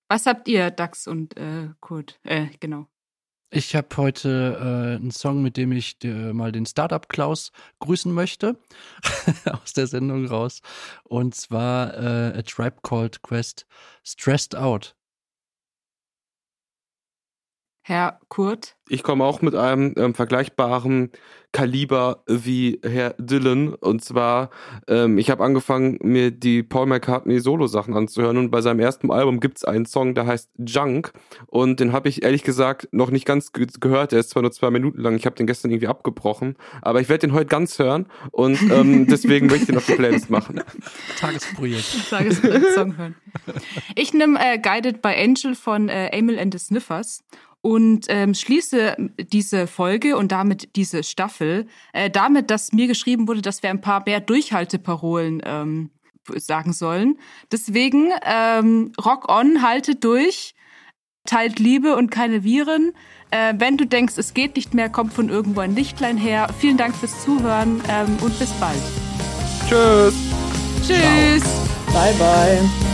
Was 0.07 0.25
habt 0.25 0.47
ihr, 0.47 0.71
Dax 0.71 1.07
und 1.07 1.35
äh, 1.35 1.71
Kurt? 1.81 2.21
Äh, 2.23 2.47
genau. 2.61 2.87
Ich 3.55 3.75
habe 3.75 3.87
heute 3.97 4.57
äh, 4.59 4.95
einen 4.95 5.11
Song, 5.11 5.43
mit 5.43 5.57
dem 5.57 5.71
ich 5.73 6.03
äh, 6.03 6.33
mal 6.33 6.51
den 6.51 6.65
Startup 6.65 7.07
Klaus 7.07 7.51
grüßen 7.81 8.11
möchte, 8.11 8.57
aus 9.45 9.73
der 9.73 9.85
Sendung 9.85 10.25
raus. 10.25 10.61
Und 11.03 11.35
zwar 11.35 11.93
äh, 11.93 12.39
A 12.39 12.41
Tribe 12.41 12.77
Called 12.81 13.21
Quest 13.21 13.67
Stressed 14.03 14.55
Out. 14.55 14.95
Herr 17.85 18.19
Kurt. 18.29 18.75
Ich 18.87 19.03
komme 19.03 19.25
auch 19.25 19.41
mit 19.41 19.55
einem 19.55 19.93
ähm, 19.97 20.13
vergleichbaren 20.13 21.11
Kaliber 21.51 22.23
wie 22.27 22.79
Herr 22.81 23.13
Dylan. 23.17 23.73
Und 23.75 24.03
zwar, 24.03 24.49
ähm, 24.87 25.17
ich 25.17 25.29
habe 25.29 25.43
angefangen, 25.43 25.99
mir 26.01 26.31
die 26.31 26.63
Paul 26.63 26.87
McCartney 26.87 27.39
Solo-Sachen 27.39 27.93
anzuhören. 27.93 28.37
Und 28.37 28.51
bei 28.51 28.61
seinem 28.61 28.79
ersten 28.79 29.11
Album 29.11 29.41
gibt's 29.41 29.65
einen 29.65 29.85
Song, 29.85 30.15
der 30.15 30.25
heißt 30.25 30.49
Junk. 30.57 31.11
Und 31.47 31.81
den 31.81 31.91
habe 31.91 32.07
ich 32.07 32.23
ehrlich 32.23 32.43
gesagt 32.43 32.87
noch 32.91 33.11
nicht 33.11 33.25
ganz 33.25 33.51
ge 33.51 33.67
gehört. 33.79 34.13
Der 34.13 34.19
ist 34.19 34.31
zwar 34.31 34.41
nur 34.41 34.51
zwei 34.51 34.71
Minuten 34.71 35.01
lang. 35.01 35.15
Ich 35.15 35.25
habe 35.25 35.35
den 35.35 35.45
gestern 35.45 35.71
irgendwie 35.71 35.87
abgebrochen. 35.87 36.55
Aber 36.81 37.01
ich 37.01 37.09
werde 37.09 37.27
den 37.27 37.33
heute 37.33 37.47
ganz 37.47 37.77
hören. 37.79 38.07
Und 38.31 38.59
ähm, 38.71 39.07
deswegen 39.09 39.47
möchte 39.47 39.63
ich 39.63 39.67
den 39.67 39.77
auf 39.77 39.85
die 39.85 39.95
Playlist 39.95 40.29
machen. 40.29 40.61
Tagesprojekt. 41.19 41.83
Es 42.23 42.75
Song 42.75 42.97
hören. 42.97 43.15
Ich 43.95 44.13
nehme 44.13 44.39
äh, 44.39 44.57
Guided 44.57 45.01
by 45.01 45.09
Angel 45.09 45.55
von 45.55 45.89
äh, 45.89 46.07
Emil 46.07 46.39
and 46.39 46.53
the 46.53 46.59
Sniffers 46.59 47.23
und 47.63 48.07
ähm, 48.09 48.33
schließe 48.33 48.97
diese 49.31 49.67
Folge 49.67 50.17
und 50.17 50.33
damit 50.33 50.75
diese 50.75 51.01
Staffel 51.01 51.65
äh, 51.93 52.09
damit, 52.09 52.51
dass 52.51 52.73
mir 52.73 52.87
geschrieben 52.87 53.27
wurde, 53.27 53.41
dass 53.41 53.63
wir 53.63 53.69
ein 53.69 53.79
paar 53.79 54.03
mehr 54.05 54.19
Durchhalteparolen 54.19 55.41
ähm, 55.45 55.89
sagen 56.35 56.73
sollen. 56.73 57.17
Deswegen 57.53 58.09
ähm, 58.25 58.91
Rock 59.03 59.29
on, 59.29 59.61
haltet 59.61 60.03
durch, 60.03 60.55
teilt 61.25 61.57
Liebe 61.57 61.95
und 61.95 62.11
keine 62.11 62.43
Viren. 62.43 62.91
Äh, 63.31 63.53
wenn 63.57 63.77
du 63.77 63.87
denkst, 63.87 64.15
es 64.17 64.33
geht 64.33 64.57
nicht 64.57 64.73
mehr, 64.73 64.89
kommt 64.89 65.13
von 65.13 65.29
irgendwo 65.29 65.61
ein 65.61 65.73
Lichtlein 65.73 66.17
her. 66.17 66.49
Vielen 66.59 66.75
Dank 66.75 66.93
fürs 66.93 67.23
Zuhören 67.23 67.81
ähm, 67.87 68.17
und 68.19 68.37
bis 68.39 68.51
bald. 68.59 68.81
Tschüss! 69.69 70.15
Tschüss! 70.85 71.43
Bye, 71.93 72.13
bye. 72.19 72.92